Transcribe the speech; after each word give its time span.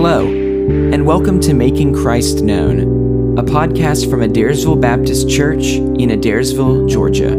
Hello, 0.00 0.28
and 0.28 1.04
welcome 1.04 1.40
to 1.40 1.54
Making 1.54 1.92
Christ 1.92 2.44
Known, 2.44 3.36
a 3.36 3.42
podcast 3.42 4.08
from 4.08 4.20
Adairsville 4.20 4.80
Baptist 4.80 5.28
Church 5.28 5.72
in 5.72 6.10
Adairsville, 6.10 6.88
Georgia. 6.88 7.30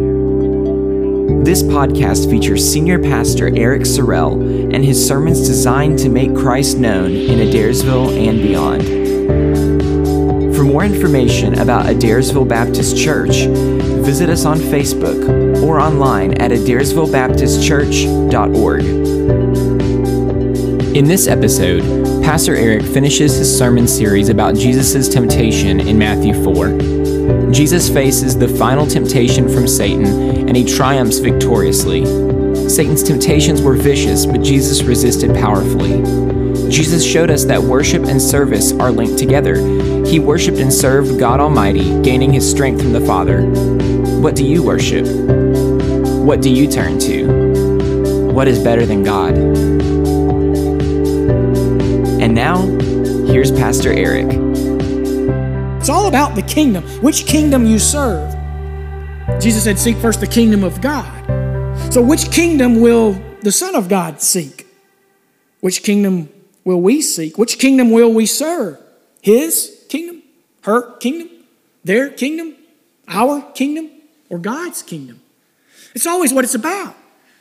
This 1.45 1.63
podcast 1.63 2.29
features 2.29 2.69
Senior 2.69 2.99
Pastor 2.99 3.47
Eric 3.55 3.83
Sorrell 3.83 4.33
and 4.73 4.83
his 4.83 5.07
sermons 5.07 5.47
designed 5.47 5.99
to 5.99 6.09
make 6.09 6.35
Christ 6.35 6.79
known 6.79 7.13
in 7.13 7.39
Adairsville 7.39 8.11
and 8.27 8.41
beyond. 8.41 8.83
For 10.53 10.65
more 10.65 10.83
information 10.83 11.59
about 11.59 11.85
Adairsville 11.85 12.49
Baptist 12.49 12.97
Church, 12.97 13.45
visit 14.03 14.29
us 14.29 14.43
on 14.43 14.57
Facebook 14.57 15.63
or 15.63 15.79
online 15.79 16.33
at 16.41 16.51
adairsvillebaptistchurch.org. 16.51 18.83
In 20.93 21.05
this 21.05 21.27
episode, 21.27 22.08
Pastor 22.29 22.55
Eric 22.55 22.83
finishes 22.83 23.37
his 23.37 23.57
sermon 23.57 23.87
series 23.87 24.29
about 24.29 24.53
Jesus' 24.53 25.09
temptation 25.09 25.79
in 25.79 25.97
Matthew 25.97 26.35
4. 26.43 27.51
Jesus 27.51 27.89
faces 27.89 28.37
the 28.37 28.47
final 28.47 28.85
temptation 28.85 29.49
from 29.49 29.67
Satan 29.67 30.05
and 30.47 30.55
he 30.55 30.63
triumphs 30.63 31.17
victoriously. 31.17 32.05
Satan's 32.69 33.01
temptations 33.01 33.63
were 33.63 33.73
vicious, 33.73 34.27
but 34.27 34.43
Jesus 34.43 34.83
resisted 34.83 35.33
powerfully. 35.37 36.03
Jesus 36.69 37.03
showed 37.03 37.31
us 37.31 37.45
that 37.45 37.63
worship 37.63 38.03
and 38.03 38.21
service 38.21 38.73
are 38.73 38.91
linked 38.91 39.17
together. 39.17 39.55
He 40.05 40.19
worshiped 40.19 40.59
and 40.59 40.71
served 40.71 41.17
God 41.17 41.39
Almighty, 41.39 41.99
gaining 42.03 42.31
his 42.31 42.47
strength 42.47 42.79
from 42.79 42.93
the 42.93 43.01
Father. 43.01 43.41
What 44.21 44.35
do 44.35 44.45
you 44.45 44.61
worship? 44.61 45.07
What 45.07 46.43
do 46.43 46.51
you 46.51 46.69
turn 46.69 46.99
to? 46.99 48.29
What 48.31 48.47
is 48.47 48.59
better 48.59 48.85
than 48.85 49.03
God? 49.03 49.78
And 52.19 52.35
now, 52.35 52.65
here's 53.31 53.49
Pastor 53.49 53.93
Eric. 53.93 54.27
It's 55.79 55.87
all 55.87 56.07
about 56.07 56.35
the 56.35 56.41
kingdom, 56.41 56.83
which 57.01 57.25
kingdom 57.25 57.65
you 57.65 57.79
serve. 57.79 58.35
Jesus 59.39 59.63
said, 59.63 59.79
Seek 59.79 59.95
first 59.97 60.19
the 60.19 60.27
kingdom 60.27 60.65
of 60.65 60.81
God. 60.81 61.25
So, 61.93 62.01
which 62.01 62.29
kingdom 62.29 62.81
will 62.81 63.13
the 63.41 63.53
Son 63.53 63.73
of 63.73 63.87
God 63.87 64.21
seek? 64.21 64.67
Which 65.61 65.81
kingdom 65.81 66.27
will 66.65 66.81
we 66.81 67.01
seek? 67.01 67.37
Which 67.37 67.57
kingdom 67.57 67.91
will 67.91 68.13
we 68.13 68.25
serve? 68.25 68.77
His 69.21 69.85
kingdom? 69.87 70.21
Her 70.63 70.97
kingdom? 70.97 71.29
Their 71.85 72.09
kingdom? 72.09 72.55
Our 73.07 73.41
kingdom? 73.53 73.89
Or 74.29 74.39
God's 74.39 74.83
kingdom? 74.83 75.21
It's 75.95 76.05
always 76.05 76.33
what 76.33 76.43
it's 76.43 76.55
about. 76.55 76.95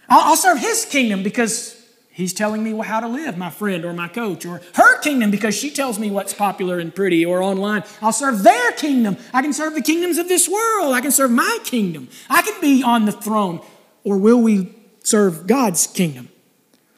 I'll, 0.09 0.37
serve 0.37 0.59
His 0.59 0.85
kingdom 0.85 1.23
because 1.23 1.78
He's 2.19 2.33
telling 2.33 2.65
me 2.65 2.77
how 2.85 2.99
to 2.99 3.07
live, 3.07 3.39
my 3.39 3.49
friend 3.49 3.85
or 3.85 3.93
my 3.93 4.09
coach, 4.09 4.45
or 4.45 4.61
her 4.75 5.01
kingdom 5.03 5.31
because 5.31 5.57
she 5.57 5.71
tells 5.71 6.01
me 6.01 6.11
what's 6.11 6.35
popular 6.35 6.81
and 6.81 6.93
pretty 6.93 7.25
or 7.25 7.41
online. 7.41 7.85
I'll 8.03 8.11
serve 8.11 8.43
their 8.43 8.73
kingdom. 8.73 9.17
I 9.33 9.41
can 9.41 9.53
serve 9.53 9.77
the 9.77 9.83
kingdoms 9.83 10.19
of 10.19 10.27
this 10.27 10.49
world. 10.49 10.95
I 10.95 11.01
can 11.01 11.13
serve 11.13 11.31
my 11.31 11.61
kingdom. 11.63 12.09
I 12.29 12.43
can 12.43 12.61
be 12.61 12.83
on 12.83 13.05
the 13.05 13.13
throne. 13.13 13.61
Or 14.03 14.19
will 14.19 14.41
we 14.43 14.75
serve 15.05 15.47
God's 15.47 15.87
kingdom? 15.87 16.29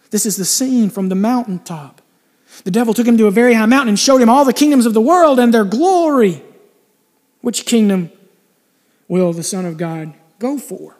This 0.09 0.25
is 0.25 0.39
the 0.39 0.47
scene 0.47 0.89
from 0.89 1.11
the 1.11 1.15
mountaintop. 1.15 2.01
The 2.65 2.71
devil 2.71 2.95
took 2.95 3.07
him 3.07 3.19
to 3.19 3.27
a 3.27 3.31
very 3.31 3.53
high 3.53 3.67
mountain 3.67 3.91
and 3.91 3.99
showed 3.99 4.23
him 4.23 4.31
all 4.31 4.47
the 4.47 4.55
kingdoms 4.55 4.87
of 4.87 4.95
the 4.95 5.03
world 5.03 5.39
and 5.39 5.53
their 5.53 5.67
glory. 5.67 6.43
Which 7.43 7.67
kingdom 7.67 8.11
will 9.07 9.35
the 9.35 9.43
Son 9.43 9.67
of 9.67 9.77
God 9.77 10.15
go 10.39 10.57
for? 10.57 10.97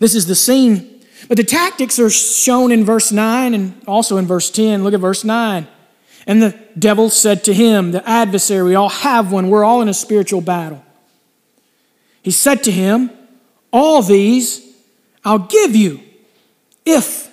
This 0.00 0.16
is 0.16 0.26
the 0.26 0.34
scene 0.34 0.99
but 1.30 1.36
the 1.36 1.44
tactics 1.44 2.00
are 2.00 2.10
shown 2.10 2.72
in 2.72 2.84
verse 2.84 3.12
9 3.12 3.54
and 3.54 3.80
also 3.86 4.16
in 4.16 4.26
verse 4.26 4.50
10. 4.50 4.82
Look 4.82 4.94
at 4.94 4.98
verse 4.98 5.22
9. 5.22 5.68
And 6.26 6.42
the 6.42 6.58
devil 6.76 7.08
said 7.08 7.44
to 7.44 7.54
him, 7.54 7.92
the 7.92 8.06
adversary, 8.08 8.64
we 8.64 8.74
all 8.74 8.88
have 8.88 9.30
one, 9.30 9.48
we're 9.48 9.62
all 9.62 9.80
in 9.80 9.88
a 9.88 9.94
spiritual 9.94 10.40
battle. 10.40 10.84
He 12.20 12.32
said 12.32 12.64
to 12.64 12.72
him, 12.72 13.12
All 13.72 14.02
these 14.02 14.74
I'll 15.24 15.38
give 15.38 15.76
you 15.76 16.00
if 16.84 17.32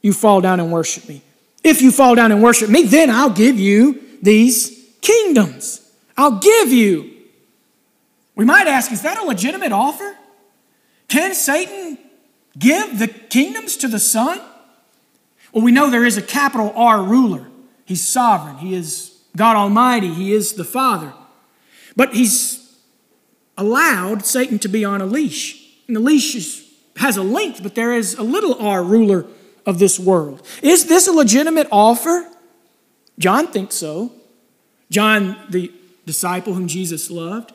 you 0.00 0.12
fall 0.12 0.40
down 0.40 0.60
and 0.60 0.70
worship 0.70 1.08
me. 1.08 1.22
If 1.64 1.82
you 1.82 1.90
fall 1.90 2.14
down 2.14 2.30
and 2.30 2.40
worship 2.40 2.70
me, 2.70 2.84
then 2.84 3.10
I'll 3.10 3.30
give 3.30 3.58
you 3.58 4.00
these 4.22 4.94
kingdoms. 5.00 5.90
I'll 6.16 6.38
give 6.38 6.68
you. 6.70 7.10
We 8.36 8.44
might 8.44 8.68
ask, 8.68 8.92
is 8.92 9.02
that 9.02 9.18
a 9.18 9.24
legitimate 9.24 9.72
offer? 9.72 10.16
Can 11.08 11.34
Satan 11.34 11.98
Give 12.58 12.98
the 12.98 13.08
kingdoms 13.08 13.76
to 13.78 13.88
the 13.88 13.98
Son? 13.98 14.40
Well, 15.52 15.64
we 15.64 15.72
know 15.72 15.90
there 15.90 16.04
is 16.04 16.16
a 16.16 16.22
capital 16.22 16.72
R 16.74 17.02
ruler. 17.02 17.46
He's 17.84 18.06
sovereign. 18.06 18.58
He 18.58 18.74
is 18.74 19.20
God 19.36 19.56
Almighty. 19.56 20.12
He 20.12 20.32
is 20.32 20.54
the 20.54 20.64
Father. 20.64 21.12
But 21.96 22.14
he's 22.14 22.76
allowed 23.56 24.24
Satan 24.24 24.58
to 24.60 24.68
be 24.68 24.84
on 24.84 25.00
a 25.00 25.06
leash. 25.06 25.62
And 25.86 25.96
the 25.96 26.00
leash 26.00 26.34
is, 26.34 26.70
has 26.96 27.16
a 27.16 27.22
length, 27.22 27.62
but 27.62 27.74
there 27.74 27.92
is 27.92 28.14
a 28.14 28.22
little 28.22 28.54
r 28.54 28.82
ruler 28.82 29.26
of 29.66 29.78
this 29.78 29.98
world. 29.98 30.46
Is 30.62 30.86
this 30.86 31.06
a 31.06 31.12
legitimate 31.12 31.68
offer? 31.70 32.28
John 33.18 33.46
thinks 33.48 33.74
so. 33.74 34.12
John, 34.90 35.36
the 35.48 35.72
disciple 36.06 36.54
whom 36.54 36.66
Jesus 36.66 37.10
loved. 37.10 37.52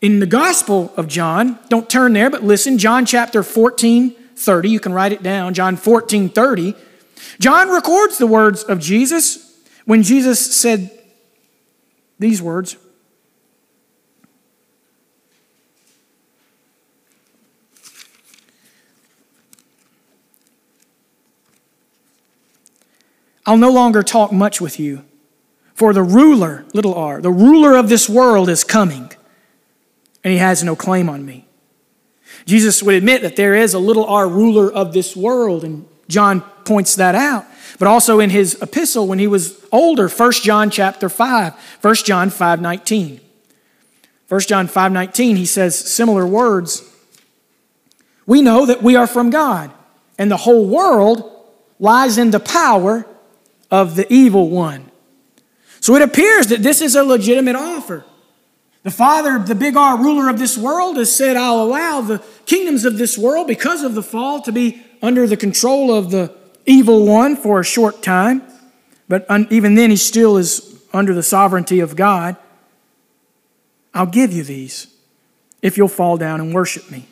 In 0.00 0.20
the 0.20 0.26
Gospel 0.26 0.92
of 0.96 1.08
John, 1.08 1.58
don't 1.68 1.88
turn 1.88 2.12
there, 2.12 2.30
but 2.30 2.42
listen, 2.42 2.78
John 2.78 3.06
chapter 3.06 3.42
14, 3.42 4.14
30. 4.36 4.68
You 4.68 4.80
can 4.80 4.92
write 4.92 5.12
it 5.12 5.22
down, 5.22 5.54
John 5.54 5.76
14 5.76 6.28
30. 6.28 6.74
John 7.40 7.70
records 7.70 8.18
the 8.18 8.26
words 8.26 8.62
of 8.62 8.80
Jesus 8.80 9.58
when 9.84 10.02
Jesus 10.02 10.54
said 10.54 10.90
these 12.18 12.40
words. 12.40 12.76
I'll 23.46 23.58
no 23.58 23.70
longer 23.70 24.02
talk 24.02 24.32
much 24.32 24.60
with 24.60 24.80
you, 24.80 25.04
for 25.74 25.92
the 25.92 26.02
ruler, 26.02 26.64
little 26.72 26.94
r, 26.94 27.20
the 27.20 27.30
ruler 27.30 27.76
of 27.76 27.88
this 27.88 28.08
world 28.08 28.48
is 28.48 28.64
coming, 28.64 29.10
and 30.22 30.32
he 30.32 30.38
has 30.38 30.64
no 30.64 30.74
claim 30.74 31.10
on 31.10 31.26
me. 31.26 31.46
Jesus 32.46 32.82
would 32.82 32.94
admit 32.94 33.22
that 33.22 33.36
there 33.36 33.54
is 33.54 33.74
a 33.74 33.78
little 33.78 34.04
r 34.04 34.28
ruler 34.28 34.72
of 34.72 34.92
this 34.92 35.16
world, 35.16 35.64
and 35.64 35.86
John 36.08 36.42
points 36.64 36.96
that 36.96 37.14
out. 37.14 37.46
But 37.78 37.88
also 37.88 38.20
in 38.20 38.30
his 38.30 38.60
epistle 38.62 39.06
when 39.06 39.18
he 39.18 39.26
was 39.26 39.64
older, 39.72 40.08
1 40.08 40.32
John 40.32 40.70
chapter 40.70 41.08
5, 41.08 41.54
1 41.80 41.94
John 41.96 42.30
5 42.30 42.60
19. 42.60 43.20
1 44.28 44.40
John 44.42 44.66
5 44.66 44.92
19, 44.92 45.36
he 45.36 45.46
says 45.46 45.78
similar 45.78 46.26
words. 46.26 46.90
We 48.26 48.42
know 48.42 48.66
that 48.66 48.82
we 48.82 48.96
are 48.96 49.06
from 49.06 49.30
God, 49.30 49.70
and 50.18 50.30
the 50.30 50.38
whole 50.38 50.66
world 50.66 51.30
lies 51.78 52.16
in 52.16 52.30
the 52.30 52.40
power 52.40 53.06
of 53.70 53.96
the 53.96 54.10
evil 54.12 54.48
one. 54.48 54.90
So 55.80 55.94
it 55.96 56.02
appears 56.02 56.46
that 56.46 56.62
this 56.62 56.80
is 56.80 56.94
a 56.94 57.04
legitimate 57.04 57.56
offer. 57.56 58.04
The 58.84 58.90
Father, 58.90 59.38
the 59.38 59.54
big 59.54 59.76
R 59.76 59.98
ruler 59.98 60.28
of 60.28 60.38
this 60.38 60.56
world, 60.56 60.98
has 60.98 61.14
said, 61.14 61.36
I'll 61.36 61.62
allow 61.62 62.02
the 62.02 62.22
kingdoms 62.46 62.84
of 62.84 62.98
this 62.98 63.18
world, 63.18 63.48
because 63.48 63.82
of 63.82 63.94
the 63.94 64.02
fall, 64.02 64.42
to 64.42 64.52
be 64.52 64.82
under 65.02 65.26
the 65.26 65.38
control 65.38 65.92
of 65.92 66.10
the 66.10 66.34
evil 66.66 67.06
one 67.06 67.34
for 67.34 67.58
a 67.58 67.64
short 67.64 68.02
time. 68.02 68.42
But 69.08 69.26
even 69.50 69.74
then, 69.74 69.90
he 69.90 69.96
still 69.96 70.36
is 70.36 70.82
under 70.92 71.14
the 71.14 71.22
sovereignty 71.22 71.80
of 71.80 71.96
God. 71.96 72.36
I'll 73.94 74.06
give 74.06 74.32
you 74.32 74.44
these 74.44 74.86
if 75.62 75.78
you'll 75.78 75.88
fall 75.88 76.18
down 76.18 76.40
and 76.40 76.52
worship 76.52 76.90
me. 76.90 77.06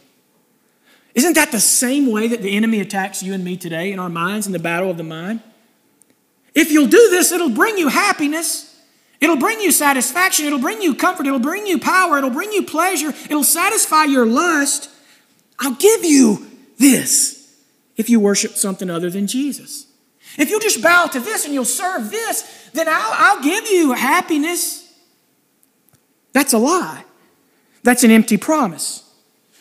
Isn't 1.15 1.35
that 1.35 1.53
the 1.53 1.61
same 1.61 2.11
way 2.11 2.29
that 2.29 2.43
the 2.43 2.55
enemy 2.57 2.81
attacks 2.81 3.23
you 3.23 3.33
and 3.33 3.45
me 3.45 3.57
today 3.57 3.93
in 3.93 3.99
our 3.99 4.09
minds 4.09 4.47
in 4.47 4.53
the 4.53 4.59
battle 4.59 4.91
of 4.91 4.99
the 4.99 5.05
mind? 5.05 5.41
If 6.55 6.71
you'll 6.71 6.87
do 6.87 7.09
this, 7.11 7.33
it'll 7.33 7.51
bring 7.51 7.79
you 7.79 7.89
happiness. 7.89 8.72
It'll 9.23 9.37
bring 9.37 9.61
you 9.61 9.71
satisfaction. 9.71 10.47
It'll 10.47 10.59
bring 10.59 10.83
you 10.83 10.97
comfort. 10.97 11.27
It'll 11.27 11.39
bring 11.39 11.65
you 11.65 11.79
power. 11.79 12.19
It'll 12.19 12.29
bring 12.29 12.53
you 12.53 12.65
pleasure. 12.65 13.11
It'll 13.11 13.45
satisfy 13.45 14.05
your 14.05 14.27
lust. 14.27 14.91
I'll 15.61 15.77
give 15.77 16.05
you 16.05 16.45
this 16.77 17.57
if 17.97 18.11
you 18.11 18.19
worship 18.19 18.57
something 18.57 18.91
other 18.91 19.11
than 19.11 19.29
Jesus. 19.29 19.87
If 20.37 20.51
you 20.51 20.59
just 20.59 20.83
bow 20.83 21.07
to 21.07 21.21
this 21.21 21.45
and 21.45 21.55
you'll 21.55 21.65
serve 21.65 22.11
this, 22.11 22.71
then 22.73 22.89
I'll, 22.89 23.13
I'll 23.15 23.43
give 23.45 23.69
you 23.69 23.93
happiness. 23.93 24.93
That's 26.33 26.53
a 26.53 26.59
lie. 26.59 27.05
That's 27.85 28.03
an 28.03 28.11
empty 28.11 28.37
promise. 28.37 29.09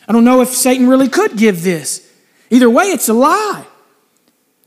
I 0.08 0.12
don't 0.12 0.24
know 0.24 0.40
if 0.40 0.48
Satan 0.48 0.88
really 0.88 1.08
could 1.08 1.36
give 1.36 1.62
this. 1.62 2.10
Either 2.50 2.68
way, 2.68 2.86
it's 2.86 3.08
a 3.08 3.14
lie. 3.14 3.64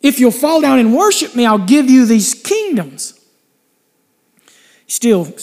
If 0.01 0.21
you'll 0.21 0.31
fall 0.31 0.61
down 0.61 0.79
and 0.79 0.95
worship 0.95 1.35
me, 1.35 1.45
I'll 1.45 1.57
give 1.57 1.89
you 1.89 2.05
these 2.05 2.33
kingdoms 2.33 3.14
still 4.87 5.33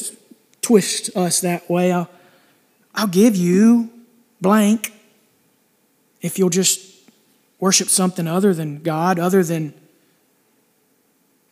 twist 0.61 1.15
us 1.17 1.41
that 1.41 1.69
way. 1.69 1.93
I'll, 1.93 2.09
I'll 2.95 3.07
give 3.07 3.37
you 3.37 3.91
blank 4.41 4.93
if 6.21 6.39
you'll 6.39 6.51
just 6.51 6.93
worship 7.59 7.89
something 7.89 8.27
other 8.27 8.55
than 8.55 8.83
God, 8.83 9.19
other 9.19 9.43
than 9.43 9.75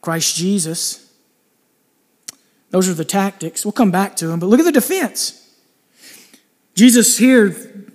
Christ 0.00 0.36
Jesus. 0.36 1.12
Those 2.70 2.88
are 2.88 2.94
the 2.94 3.04
tactics. 3.04 3.64
We'll 3.64 3.72
come 3.72 3.90
back 3.90 4.16
to 4.16 4.26
them, 4.26 4.40
but 4.40 4.46
look 4.46 4.60
at 4.60 4.64
the 4.64 4.72
defense. 4.72 5.36
Jesus 6.74 7.18
here, 7.18 7.46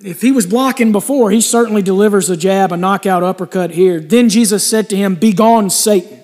if 0.03 0.21
he 0.21 0.31
was 0.31 0.45
blocking 0.45 0.91
before, 0.91 1.31
he 1.31 1.41
certainly 1.41 1.81
delivers 1.81 2.29
a 2.29 2.37
jab, 2.37 2.71
a 2.71 2.77
knockout 2.77 3.23
uppercut 3.23 3.71
here. 3.71 3.99
Then 3.99 4.29
Jesus 4.29 4.65
said 4.65 4.89
to 4.89 4.97
him, 4.97 5.15
Begone, 5.15 5.69
Satan. 5.69 6.21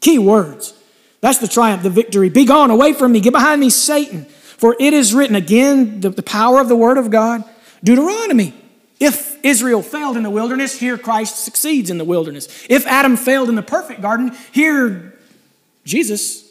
Key 0.00 0.18
words. 0.18 0.74
That's 1.24 1.38
the 1.38 1.48
triumph, 1.48 1.82
the 1.82 1.88
victory. 1.88 2.28
Be 2.28 2.44
gone, 2.44 2.70
away 2.70 2.92
from 2.92 3.12
me, 3.12 3.20
get 3.20 3.32
behind 3.32 3.58
me, 3.58 3.70
Satan. 3.70 4.26
For 4.26 4.76
it 4.78 4.92
is 4.92 5.14
written, 5.14 5.34
again, 5.34 6.02
the, 6.02 6.10
the 6.10 6.22
power 6.22 6.60
of 6.60 6.68
the 6.68 6.76
word 6.76 6.98
of 6.98 7.10
God, 7.10 7.42
Deuteronomy. 7.82 8.52
If 9.00 9.42
Israel 9.42 9.80
failed 9.80 10.18
in 10.18 10.22
the 10.22 10.28
wilderness, 10.28 10.78
here 10.78 10.98
Christ 10.98 11.42
succeeds 11.42 11.88
in 11.88 11.96
the 11.96 12.04
wilderness. 12.04 12.66
If 12.68 12.86
Adam 12.86 13.16
failed 13.16 13.48
in 13.48 13.54
the 13.54 13.62
perfect 13.62 14.02
garden, 14.02 14.36
here 14.52 15.18
Jesus 15.86 16.46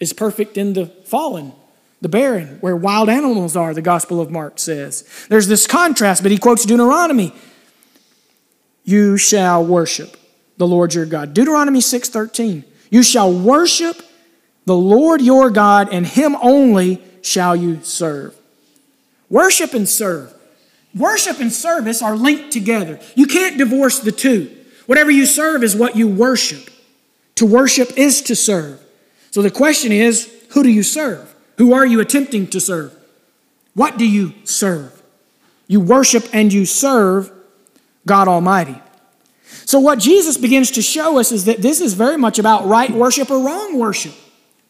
is 0.00 0.12
perfect 0.12 0.58
in 0.58 0.72
the 0.72 0.86
fallen 1.04 1.52
the 2.00 2.08
barren, 2.08 2.58
where 2.60 2.74
wild 2.74 3.08
animals 3.08 3.54
are, 3.54 3.74
the 3.74 3.80
Gospel 3.80 4.20
of 4.20 4.28
Mark 4.28 4.58
says. 4.58 5.08
There's 5.28 5.46
this 5.46 5.68
contrast, 5.68 6.24
but 6.24 6.32
he 6.32 6.38
quotes 6.38 6.64
Deuteronomy. 6.64 7.32
You 8.82 9.18
shall 9.18 9.64
worship 9.64 10.16
the 10.56 10.66
Lord 10.66 10.94
your 10.94 11.06
God. 11.06 11.32
Deuteronomy 11.32 11.80
6:13. 11.80 12.64
You 12.90 13.04
shall 13.04 13.32
worship 13.32 14.02
the 14.66 14.76
Lord 14.76 15.22
your 15.22 15.48
God, 15.48 15.88
and 15.92 16.06
him 16.06 16.36
only 16.42 17.02
shall 17.22 17.56
you 17.56 17.82
serve. 17.82 18.36
Worship 19.30 19.72
and 19.72 19.88
serve. 19.88 20.34
Worship 20.94 21.40
and 21.40 21.52
service 21.52 22.02
are 22.02 22.16
linked 22.16 22.52
together. 22.52 23.00
You 23.14 23.26
can't 23.26 23.58
divorce 23.58 24.00
the 24.00 24.12
two. 24.12 24.54
Whatever 24.86 25.10
you 25.10 25.26
serve 25.26 25.62
is 25.62 25.74
what 25.74 25.96
you 25.96 26.08
worship. 26.08 26.70
To 27.36 27.46
worship 27.46 27.96
is 27.96 28.22
to 28.22 28.36
serve. 28.36 28.80
So 29.30 29.42
the 29.42 29.50
question 29.50 29.92
is, 29.92 30.32
who 30.50 30.62
do 30.62 30.70
you 30.70 30.82
serve? 30.82 31.34
Who 31.58 31.72
are 31.72 31.86
you 31.86 32.00
attempting 32.00 32.46
to 32.48 32.60
serve? 32.60 32.96
What 33.74 33.98
do 33.98 34.06
you 34.06 34.32
serve? 34.44 35.02
You 35.68 35.80
worship 35.80 36.24
and 36.32 36.52
you 36.52 36.64
serve 36.64 37.30
God 38.06 38.28
Almighty. 38.28 38.80
So, 39.64 39.80
what 39.80 39.98
Jesus 39.98 40.36
begins 40.36 40.70
to 40.72 40.82
show 40.82 41.18
us 41.18 41.32
is 41.32 41.44
that 41.44 41.60
this 41.60 41.80
is 41.80 41.94
very 41.94 42.16
much 42.16 42.38
about 42.38 42.66
right 42.66 42.90
worship 42.90 43.30
or 43.30 43.44
wrong 43.44 43.78
worship. 43.78 44.14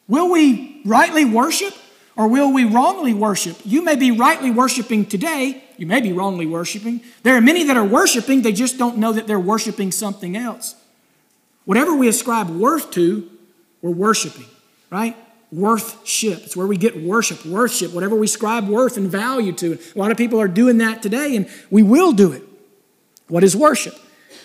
Will 0.08 0.30
we 0.30 0.82
rightly 0.84 1.24
worship 1.24 1.74
or 2.16 2.28
will 2.28 2.52
we 2.52 2.64
wrongly 2.64 3.14
worship? 3.14 3.58
You 3.64 3.82
may 3.82 3.96
be 3.96 4.10
rightly 4.10 4.50
worshiping 4.50 5.06
today, 5.06 5.64
you 5.76 5.86
may 5.86 6.00
be 6.00 6.12
wrongly 6.12 6.46
worshiping. 6.46 7.00
There 7.22 7.36
are 7.36 7.40
many 7.40 7.64
that 7.64 7.76
are 7.76 7.84
worshiping, 7.84 8.42
they 8.42 8.52
just 8.52 8.78
don't 8.78 8.98
know 8.98 9.12
that 9.12 9.26
they're 9.26 9.40
worshiping 9.40 9.92
something 9.92 10.36
else. 10.36 10.74
Whatever 11.64 11.94
we 11.94 12.08
ascribe 12.08 12.48
worth 12.48 12.90
to, 12.92 13.30
we're 13.82 13.90
worshiping, 13.90 14.46
right? 14.90 15.16
worthship. 15.52 16.44
It's 16.44 16.56
where 16.56 16.66
we 16.66 16.76
get 16.76 17.00
worship, 17.00 17.44
worship, 17.44 17.92
whatever 17.92 18.16
we 18.16 18.26
ascribe 18.26 18.68
worth 18.68 18.96
and 18.96 19.10
value 19.10 19.52
to. 19.52 19.78
A 19.94 19.98
lot 19.98 20.10
of 20.10 20.16
people 20.16 20.40
are 20.40 20.48
doing 20.48 20.78
that 20.78 21.02
today, 21.02 21.36
and 21.36 21.48
we 21.70 21.82
will 21.82 22.12
do 22.12 22.32
it. 22.32 22.42
What 23.28 23.44
is 23.44 23.56
worship? 23.56 23.94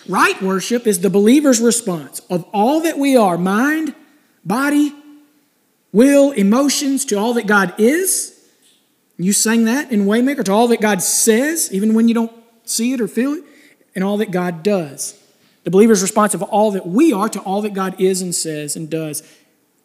Right 0.08 0.42
worship 0.42 0.88
is 0.88 1.00
the 1.00 1.10
believer's 1.10 1.60
response 1.60 2.20
of 2.30 2.44
all 2.54 2.82
that 2.82 2.98
we 2.98 3.16
are 3.16 3.38
mind, 3.38 3.94
body, 4.44 4.94
will, 5.92 6.32
emotions 6.32 7.06
to 7.06 7.16
all 7.16 7.34
that 7.34 7.48
God 7.48 7.74
is. 7.78 8.38
You 9.18 9.34
sang 9.34 9.66
that 9.66 9.92
in 9.92 10.06
Waymaker, 10.06 10.44
to 10.46 10.52
all 10.52 10.68
that 10.70 10.82
God 10.82 11.02
says, 11.02 11.72
even 11.72 11.94
when 11.94 12.08
you 12.08 12.14
don't 12.14 12.32
see 12.64 12.94
it 12.94 13.02
or 13.02 13.08
feel 13.08 13.34
it, 13.34 13.44
and 13.94 14.04
all 14.04 14.18
that 14.18 14.32
God 14.32 14.64
does. 14.64 15.18
The 15.64 15.72
believer's 15.72 16.02
response 16.02 16.34
of 16.34 16.42
all 16.42 16.72
that 16.72 16.88
we 16.88 17.14
are 17.14 17.30
to 17.30 17.40
all 17.42 17.62
that 17.62 17.74
God 17.74 18.00
is 18.02 18.22
and 18.22 18.34
says 18.34 18.76
and 18.76 18.90
does 18.90 19.22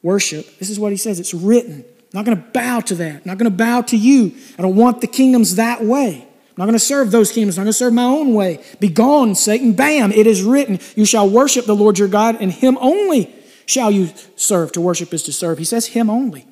worship, 0.03 0.59
this 0.59 0.71
is 0.71 0.79
what 0.79 0.93
he 0.93 0.97
says 0.97 1.21
it's 1.21 1.35
written. 1.35 1.85
I'm 2.15 2.25
not 2.25 2.25
going 2.25 2.37
to 2.37 2.51
bow 2.51 2.81
to 2.81 2.95
that. 2.95 3.17
I'm 3.17 3.23
not 3.25 3.37
going 3.37 3.51
to 3.51 3.57
bow 3.57 3.83
to 3.83 3.97
you. 3.97 4.35
I 4.59 4.63
don't 4.63 4.77
want 4.77 5.01
the 5.01 5.07
kingdoms 5.07 5.57
that 5.57 5.85
way. 5.85 6.23
I'm 6.23 6.55
not 6.57 6.65
going 6.65 6.79
to 6.79 6.79
serve 6.79 7.11
those 7.11 7.31
kingdoms. 7.31 7.59
I'm 7.59 7.65
going 7.65 7.73
to 7.73 7.77
serve 7.77 7.93
my 7.93 8.05
own 8.05 8.33
way. 8.33 8.65
Be 8.81 8.89
gone, 8.89 9.35
Satan. 9.35 9.75
Bam, 9.75 10.13
it 10.13 10.27
is 10.27 10.43
written. 10.43 10.79
You 10.95 11.05
shall 11.05 11.29
worship 11.29 11.67
the 11.67 11.77
Lord 11.77 11.99
your 11.99 12.09
God, 12.09 12.39
and 12.41 12.51
him 12.51 12.79
only 12.81 13.35
shall 13.67 13.91
you 13.91 14.11
serve. 14.37 14.73
To 14.73 14.81
worship 14.81 15.13
is 15.13 15.23
to 15.25 15.33
serve. 15.33 15.59
He 15.59 15.65
says, 15.65 15.89
him 15.89 16.09
only. 16.09 16.47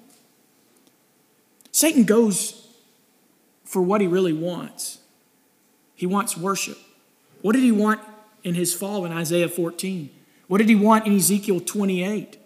Satan 1.73 2.05
goes 2.05 2.69
for 3.65 3.81
what 3.83 4.01
he 4.01 4.07
really 4.07 4.33
wants. 4.33 4.99
He 5.95 6.07
wants 6.07 6.37
worship. 6.37 6.79
What 7.41 7.55
did 7.55 7.63
he 7.63 7.73
want 7.73 8.01
in 8.43 8.55
his 8.55 8.75
fall 8.75 9.05
in 9.05 9.13
Isaiah 9.13 9.49
14? 9.49 10.11
What 10.47 10.59
did 10.59 10.69
he 10.69 10.75
want 10.75 11.07
in 11.07 11.17
Ezekiel 11.17 11.61
28? 11.61 12.39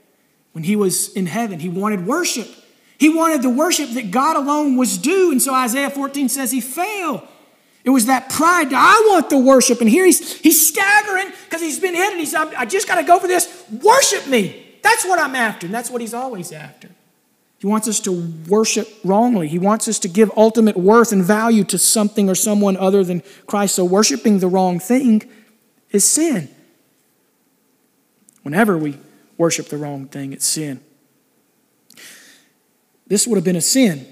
when 0.59 0.65
he 0.65 0.75
was 0.75 1.13
in 1.13 1.27
heaven. 1.27 1.61
He 1.61 1.69
wanted 1.69 2.05
worship. 2.05 2.49
He 2.99 3.09
wanted 3.09 3.43
the 3.43 3.49
worship 3.49 3.91
that 3.91 4.11
God 4.11 4.37
alone 4.37 4.77
was 4.77 4.99
due. 4.99 5.31
And 5.31 5.41
so 5.41 5.55
Isaiah 5.55 5.89
14 5.89 6.29
says 6.29 6.51
he 6.51 6.61
failed. 6.61 7.23
It 7.85 7.91
was 7.91 8.07
that 8.07 8.29
pride. 8.29 8.73
I 8.73 9.07
want 9.09 9.31
the 9.31 9.39
worship. 9.39 9.81
And 9.81 9.89
here 9.89 10.05
he's, 10.05 10.37
he's 10.41 10.67
staggering 10.67 11.33
because 11.45 11.61
he's 11.61 11.79
been 11.79 11.95
hit 11.95 12.11
and 12.11 12.19
he's, 12.19 12.35
I 12.35 12.65
just 12.65 12.89
got 12.89 12.97
to 12.97 13.05
go 13.05 13.21
for 13.21 13.29
this. 13.29 13.58
Worship 13.71 14.27
me. 14.27 14.65
That's 14.83 15.05
what 15.05 15.19
I'm 15.19 15.35
after. 15.35 15.67
And 15.67 15.75
that's 15.75 15.91
what 15.91 16.01
he's 16.01 16.15
always 16.15 16.53
after. 16.53 16.89
He 17.59 17.67
wants 17.67 17.89
us 17.89 17.99
to 18.01 18.13
worship 18.49 18.89
wrongly. 19.03 19.49
He 19.49 19.59
wants 19.59 19.89
us 19.89 19.99
to 20.01 20.09
give 20.09 20.31
ultimate 20.37 20.77
worth 20.77 21.11
and 21.11 21.25
value 21.25 21.65
to 21.65 21.79
something 21.79 22.31
or 22.31 22.37
someone 22.37 22.77
other 22.77 23.03
than 23.03 23.23
Christ. 23.47 23.75
So 23.75 23.85
worshiping 23.85 24.39
the 24.39 24.47
wrong 24.47 24.79
thing 24.79 25.29
is 25.91 26.05
sin. 26.05 26.49
Whenever 28.43 28.79
we 28.79 28.97
worship 29.37 29.69
the 29.69 29.77
wrong 29.77 30.07
thing, 30.07 30.33
it's 30.33 30.47
sin. 30.47 30.81
This 33.09 33.27
would 33.27 33.37
have 33.37 33.45
been 33.45 33.57
a 33.57 33.61
sin. 33.61 34.07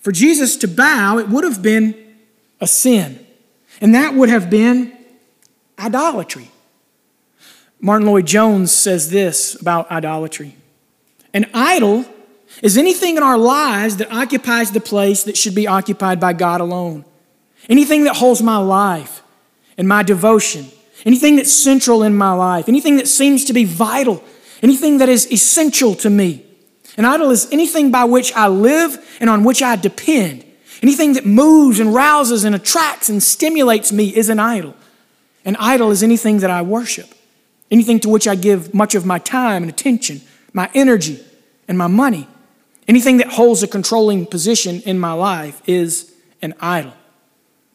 For 0.00 0.10
Jesus 0.10 0.56
to 0.58 0.68
bow, 0.68 1.18
it 1.18 1.28
would 1.28 1.44
have 1.44 1.62
been 1.62 1.94
a 2.60 2.66
sin. 2.66 3.24
And 3.80 3.94
that 3.94 4.14
would 4.14 4.28
have 4.30 4.50
been 4.50 4.96
idolatry. 5.78 6.50
Martyn 7.80 8.08
Lloyd-Jones 8.08 8.72
says 8.72 9.10
this 9.10 9.54
about 9.60 9.90
idolatry 9.90 10.56
An 11.32 11.46
idol 11.54 12.04
is 12.62 12.76
anything 12.76 13.16
in 13.16 13.22
our 13.22 13.38
lives 13.38 13.98
that 13.98 14.10
occupies 14.12 14.72
the 14.72 14.80
place 14.80 15.22
that 15.24 15.36
should 15.36 15.54
be 15.54 15.66
occupied 15.66 16.18
by 16.18 16.32
God 16.32 16.60
alone. 16.60 17.04
Anything 17.68 18.04
that 18.04 18.16
holds 18.16 18.42
my 18.42 18.56
life 18.56 19.22
and 19.76 19.86
my 19.86 20.02
devotion 20.02 20.66
anything 21.04 21.36
that's 21.36 21.52
central 21.52 22.02
in 22.02 22.16
my 22.16 22.32
life, 22.32 22.68
anything 22.68 22.96
that 22.96 23.08
seems 23.08 23.44
to 23.46 23.52
be 23.52 23.64
vital, 23.64 24.22
anything 24.62 24.98
that 24.98 25.08
is 25.08 25.30
essential 25.30 25.94
to 25.96 26.10
me. 26.10 26.44
An 26.96 27.04
idol 27.04 27.30
is 27.30 27.50
anything 27.52 27.90
by 27.90 28.04
which 28.04 28.32
I 28.34 28.48
live 28.48 28.98
and 29.20 29.30
on 29.30 29.44
which 29.44 29.62
I 29.62 29.76
depend. 29.76 30.44
Anything 30.82 31.14
that 31.14 31.26
moves 31.26 31.80
and 31.80 31.94
rouses 31.94 32.44
and 32.44 32.54
attracts 32.54 33.08
and 33.08 33.22
stimulates 33.22 33.92
me 33.92 34.14
is 34.14 34.28
an 34.28 34.38
idol. 34.38 34.74
An 35.44 35.56
idol 35.56 35.90
is 35.90 36.02
anything 36.02 36.38
that 36.38 36.50
I 36.50 36.62
worship, 36.62 37.08
anything 37.70 38.00
to 38.00 38.08
which 38.08 38.26
I 38.26 38.34
give 38.34 38.74
much 38.74 38.94
of 38.94 39.04
my 39.04 39.18
time 39.18 39.62
and 39.62 39.70
attention, 39.70 40.20
my 40.52 40.70
energy, 40.74 41.24
and 41.66 41.76
my 41.76 41.86
money. 41.86 42.28
Anything 42.86 43.18
that 43.18 43.28
holds 43.28 43.62
a 43.62 43.68
controlling 43.68 44.26
position 44.26 44.80
in 44.82 44.98
my 44.98 45.12
life 45.12 45.60
is 45.66 46.14
an 46.40 46.54
idol. 46.60 46.94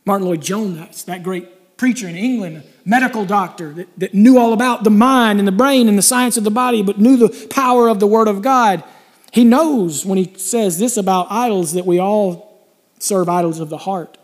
Martyn 0.06 0.28
Lloyd-Jones, 0.28 1.04
that 1.06 1.24
great 1.24 1.78
preacher 1.78 2.08
in 2.08 2.16
England, 2.16 2.64
medical 2.86 3.26
doctor 3.26 3.74
that, 3.74 3.88
that 4.00 4.14
knew 4.14 4.38
all 4.38 4.54
about 4.54 4.84
the 4.84 4.90
mind 4.90 5.40
and 5.40 5.48
the 5.48 5.52
brain 5.52 5.88
and 5.88 5.98
the 5.98 6.04
science 6.04 6.38
of 6.38 6.44
the 6.44 6.52
body, 6.52 6.82
but 6.82 7.00
knew 7.00 7.16
the 7.16 7.48
power 7.50 7.88
of 7.88 8.00
the 8.00 8.08
Word 8.08 8.28
of 8.28 8.42
God. 8.42 8.84
He 9.32 9.44
knows 9.44 10.06
when 10.06 10.18
he 10.18 10.34
says 10.38 10.80
this 10.80 10.98
about 10.98 11.28
idols 11.30 11.74
that 11.74 11.86
we 11.86 12.00
all 12.00 12.68
serve 13.00 13.30
idols 13.30 13.60
of 13.60 13.70
the 13.70 13.78
heart. 13.78 14.18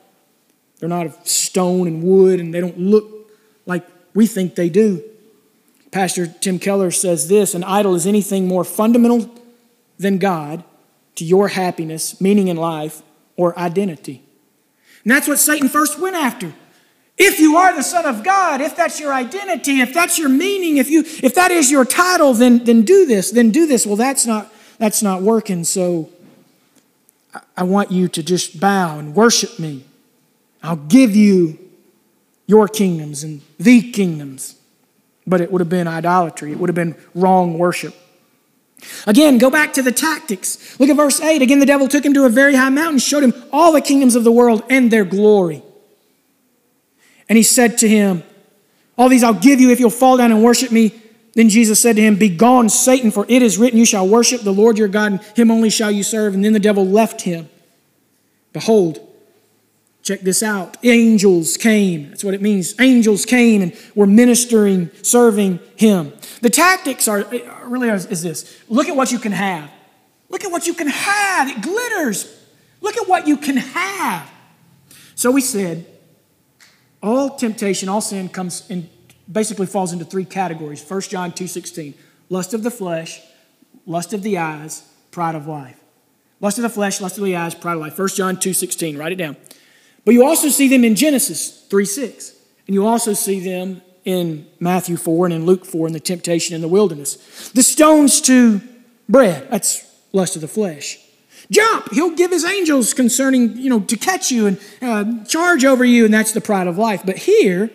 They're 0.79 0.89
not 0.89 1.05
of 1.05 1.27
stone 1.27 1.87
and 1.87 2.03
wood, 2.03 2.39
and 2.39 2.53
they 2.53 2.61
don't 2.61 2.79
look 2.79 3.31
like 3.65 3.85
we 4.13 4.25
think 4.25 4.55
they 4.55 4.69
do. 4.69 5.03
Pastor 5.91 6.27
Tim 6.27 6.59
Keller 6.59 6.91
says 6.91 7.27
this 7.27 7.55
an 7.55 7.63
idol 7.63 7.95
is 7.95 8.05
anything 8.05 8.47
more 8.47 8.63
fundamental 8.63 9.29
than 9.97 10.17
God 10.17 10.63
to 11.15 11.25
your 11.25 11.49
happiness, 11.49 12.21
meaning 12.21 12.47
in 12.47 12.57
life, 12.57 13.01
or 13.35 13.57
identity. 13.57 14.23
And 15.03 15.11
that's 15.11 15.27
what 15.27 15.39
Satan 15.39 15.69
first 15.69 15.99
went 15.99 16.15
after. 16.15 16.53
If 17.17 17.39
you 17.39 17.57
are 17.57 17.75
the 17.75 17.83
Son 17.83 18.05
of 18.05 18.23
God, 18.23 18.61
if 18.61 18.77
that's 18.77 18.99
your 18.99 19.13
identity, 19.13 19.81
if 19.81 19.93
that's 19.93 20.17
your 20.17 20.29
meaning, 20.29 20.77
if, 20.77 20.89
you, 20.89 21.01
if 21.01 21.35
that 21.35 21.51
is 21.51 21.69
your 21.69 21.83
title, 21.83 22.33
then, 22.33 22.63
then 22.63 22.83
do 22.83 23.05
this, 23.05 23.31
then 23.31 23.51
do 23.51 23.67
this. 23.67 23.85
Well, 23.85 23.97
that's 23.97 24.25
not, 24.25 24.53
that's 24.77 25.03
not 25.03 25.21
working, 25.21 25.65
so 25.65 26.09
I, 27.33 27.41
I 27.57 27.63
want 27.63 27.91
you 27.91 28.07
to 28.07 28.23
just 28.23 28.59
bow 28.59 28.99
and 28.99 29.13
worship 29.13 29.59
me. 29.59 29.83
I'll 30.63 30.77
give 30.77 31.15
you 31.15 31.59
your 32.47 32.69
kingdoms 32.69 33.23
and 33.23 33.41
the 33.57 33.91
kingdoms. 33.91 34.58
But 35.29 35.41
it 35.41 35.51
would 35.51 35.61
have 35.61 35.69
been 35.69 35.87
idolatry, 35.87 36.51
it 36.51 36.59
would 36.59 36.69
have 36.69 36.75
been 36.75 36.95
wrong 37.13 37.57
worship. 37.57 37.95
Again, 39.05 39.37
go 39.37 39.49
back 39.49 39.73
to 39.73 39.81
the 39.81 39.91
tactics. 39.91 40.79
Look 40.79 40.89
at 40.89 40.95
verse 40.95 41.19
8. 41.19 41.41
Again, 41.41 41.59
the 41.59 41.65
devil 41.65 41.87
took 41.87 42.03
him 42.03 42.13
to 42.13 42.25
a 42.25 42.29
very 42.29 42.55
high 42.55 42.69
mountain, 42.69 42.99
showed 42.99 43.23
him 43.23 43.33
all 43.51 43.73
the 43.73 43.81
kingdoms 43.81 44.15
of 44.15 44.23
the 44.23 44.31
world 44.31 44.63
and 44.69 44.89
their 44.89 45.03
glory. 45.03 45.61
And 47.27 47.37
he 47.37 47.43
said 47.43 47.77
to 47.79 47.89
him, 47.89 48.23
All 48.97 49.09
these 49.09 49.23
I'll 49.23 49.33
give 49.33 49.59
you 49.59 49.69
if 49.69 49.79
you'll 49.79 49.89
fall 49.89 50.17
down 50.17 50.31
and 50.31 50.43
worship 50.43 50.71
me. 50.71 50.93
Then 51.33 51.49
Jesus 51.49 51.79
said 51.79 51.97
to 51.97 52.01
him, 52.01 52.15
Begone, 52.15 52.69
Satan, 52.69 53.11
for 53.11 53.25
it 53.27 53.41
is 53.41 53.57
written, 53.57 53.77
You 53.77 53.85
shall 53.85 54.07
worship 54.07 54.41
the 54.41 54.53
Lord 54.53 54.77
your 54.77 54.87
God, 54.87 55.11
and 55.11 55.21
him 55.35 55.51
only 55.51 55.69
shall 55.69 55.91
you 55.91 56.03
serve. 56.03 56.33
And 56.33 56.43
then 56.43 56.53
the 56.53 56.59
devil 56.59 56.85
left 56.85 57.21
him. 57.21 57.49
Behold, 58.53 59.05
check 60.09 60.21
this 60.21 60.41
out 60.41 60.75
angels 60.83 61.55
came. 61.55 62.09
That's 62.09 62.23
what 62.23 62.33
it 62.33 62.41
means. 62.41 62.73
Angels 62.79 63.25
came 63.25 63.61
and 63.61 63.77
were 63.93 64.07
ministering, 64.07 64.89
serving 65.03 65.59
him. 65.75 66.13
The 66.41 66.49
tactics 66.49 67.07
are 67.07 67.25
really 67.65 67.89
is 67.89 68.23
this 68.23 68.59
look 68.69 68.87
at 68.89 68.95
what 68.95 69.11
you 69.11 69.19
can 69.19 69.31
have. 69.31 69.69
Look 70.29 70.43
at 70.43 70.51
what 70.51 70.65
you 70.65 70.73
can 70.73 70.87
have. 70.87 71.47
It 71.49 71.61
glitters. 71.61 72.35
Look 72.81 72.97
at 72.97 73.07
what 73.07 73.27
you 73.27 73.37
can 73.37 73.57
have. 73.57 74.29
So 75.15 75.31
we 75.31 75.41
said, 75.41 75.85
all 77.03 77.35
temptation, 77.35 77.89
all 77.89 78.01
sin 78.01 78.29
comes 78.29 78.67
in 78.69 78.89
basically 79.31 79.67
falls 79.67 79.93
into 79.93 80.05
three 80.05 80.25
categories. 80.25 80.81
1 80.81 81.01
John 81.01 81.31
2:16. 81.31 81.93
Lust 82.29 82.53
of 82.53 82.63
the 82.63 82.71
flesh, 82.71 83.21
lust 83.85 84.13
of 84.13 84.23
the 84.23 84.37
eyes, 84.37 84.83
pride 85.11 85.35
of 85.35 85.45
life. 85.45 85.77
Lust 86.41 86.57
of 86.57 86.63
the 86.63 86.69
flesh, 86.69 87.01
lust 87.01 87.17
of 87.17 87.23
the 87.23 87.35
eyes, 87.35 87.53
pride 87.53 87.73
of 87.73 87.81
life. 87.81 87.95
1 87.95 88.15
John 88.15 88.37
2:16. 88.37 88.97
Write 88.97 89.11
it 89.11 89.17
down. 89.17 89.35
But 90.05 90.13
you 90.13 90.25
also 90.25 90.49
see 90.49 90.67
them 90.67 90.83
in 90.83 90.95
Genesis 90.95 91.65
3 91.67 91.85
6. 91.85 92.35
And 92.67 92.73
you 92.73 92.85
also 92.85 93.13
see 93.13 93.39
them 93.39 93.81
in 94.05 94.47
Matthew 94.59 94.97
4 94.97 95.25
and 95.27 95.33
in 95.33 95.45
Luke 95.45 95.65
4 95.65 95.87
in 95.87 95.93
the 95.93 95.99
temptation 95.99 96.55
in 96.55 96.61
the 96.61 96.67
wilderness. 96.67 97.49
The 97.51 97.63
stones 97.63 98.21
to 98.21 98.61
bread, 99.07 99.47
that's 99.49 99.85
lust 100.13 100.35
of 100.35 100.41
the 100.41 100.47
flesh. 100.47 100.99
Jump! 101.51 101.91
He'll 101.91 102.15
give 102.15 102.31
his 102.31 102.45
angels 102.45 102.93
concerning, 102.93 103.57
you 103.57 103.69
know, 103.69 103.79
to 103.81 103.97
catch 103.97 104.31
you 104.31 104.47
and 104.47 104.59
uh, 104.81 105.25
charge 105.25 105.65
over 105.65 105.83
you, 105.83 106.05
and 106.05 106.13
that's 106.13 106.31
the 106.31 106.41
pride 106.41 106.67
of 106.67 106.77
life. 106.77 107.01
But 107.05 107.17
here, 107.17 107.71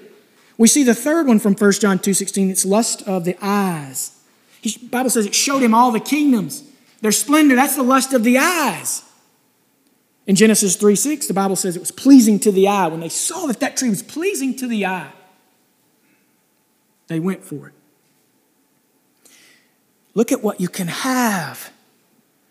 we 0.56 0.68
see 0.68 0.84
the 0.84 0.94
third 0.94 1.26
one 1.26 1.40
from 1.40 1.54
1 1.54 1.72
John 1.72 1.98
2.16. 1.98 2.50
It's 2.50 2.64
lust 2.64 3.02
of 3.02 3.24
the 3.24 3.36
eyes. 3.40 4.12
Bible 4.90 5.10
says 5.10 5.26
it 5.26 5.34
showed 5.34 5.62
him 5.62 5.74
all 5.74 5.90
the 5.90 6.00
kingdoms, 6.00 6.62
their 7.00 7.12
splendor. 7.12 7.56
That's 7.56 7.76
the 7.76 7.82
lust 7.82 8.12
of 8.12 8.24
the 8.24 8.38
eyes. 8.38 9.02
In 10.26 10.36
Genesis 10.36 10.76
3 10.76 10.96
6, 10.96 11.26
the 11.26 11.34
Bible 11.34 11.56
says 11.56 11.76
it 11.76 11.80
was 11.80 11.90
pleasing 11.90 12.38
to 12.40 12.52
the 12.52 12.68
eye. 12.68 12.88
When 12.88 13.00
they 13.00 13.08
saw 13.08 13.46
that 13.46 13.60
that 13.60 13.76
tree 13.76 13.90
was 13.90 14.02
pleasing 14.02 14.56
to 14.56 14.66
the 14.66 14.86
eye, 14.86 15.12
they 17.08 17.20
went 17.20 17.44
for 17.44 17.68
it. 17.68 17.74
Look 20.14 20.32
at 20.32 20.42
what 20.42 20.60
you 20.60 20.68
can 20.68 20.88
have. 20.88 21.72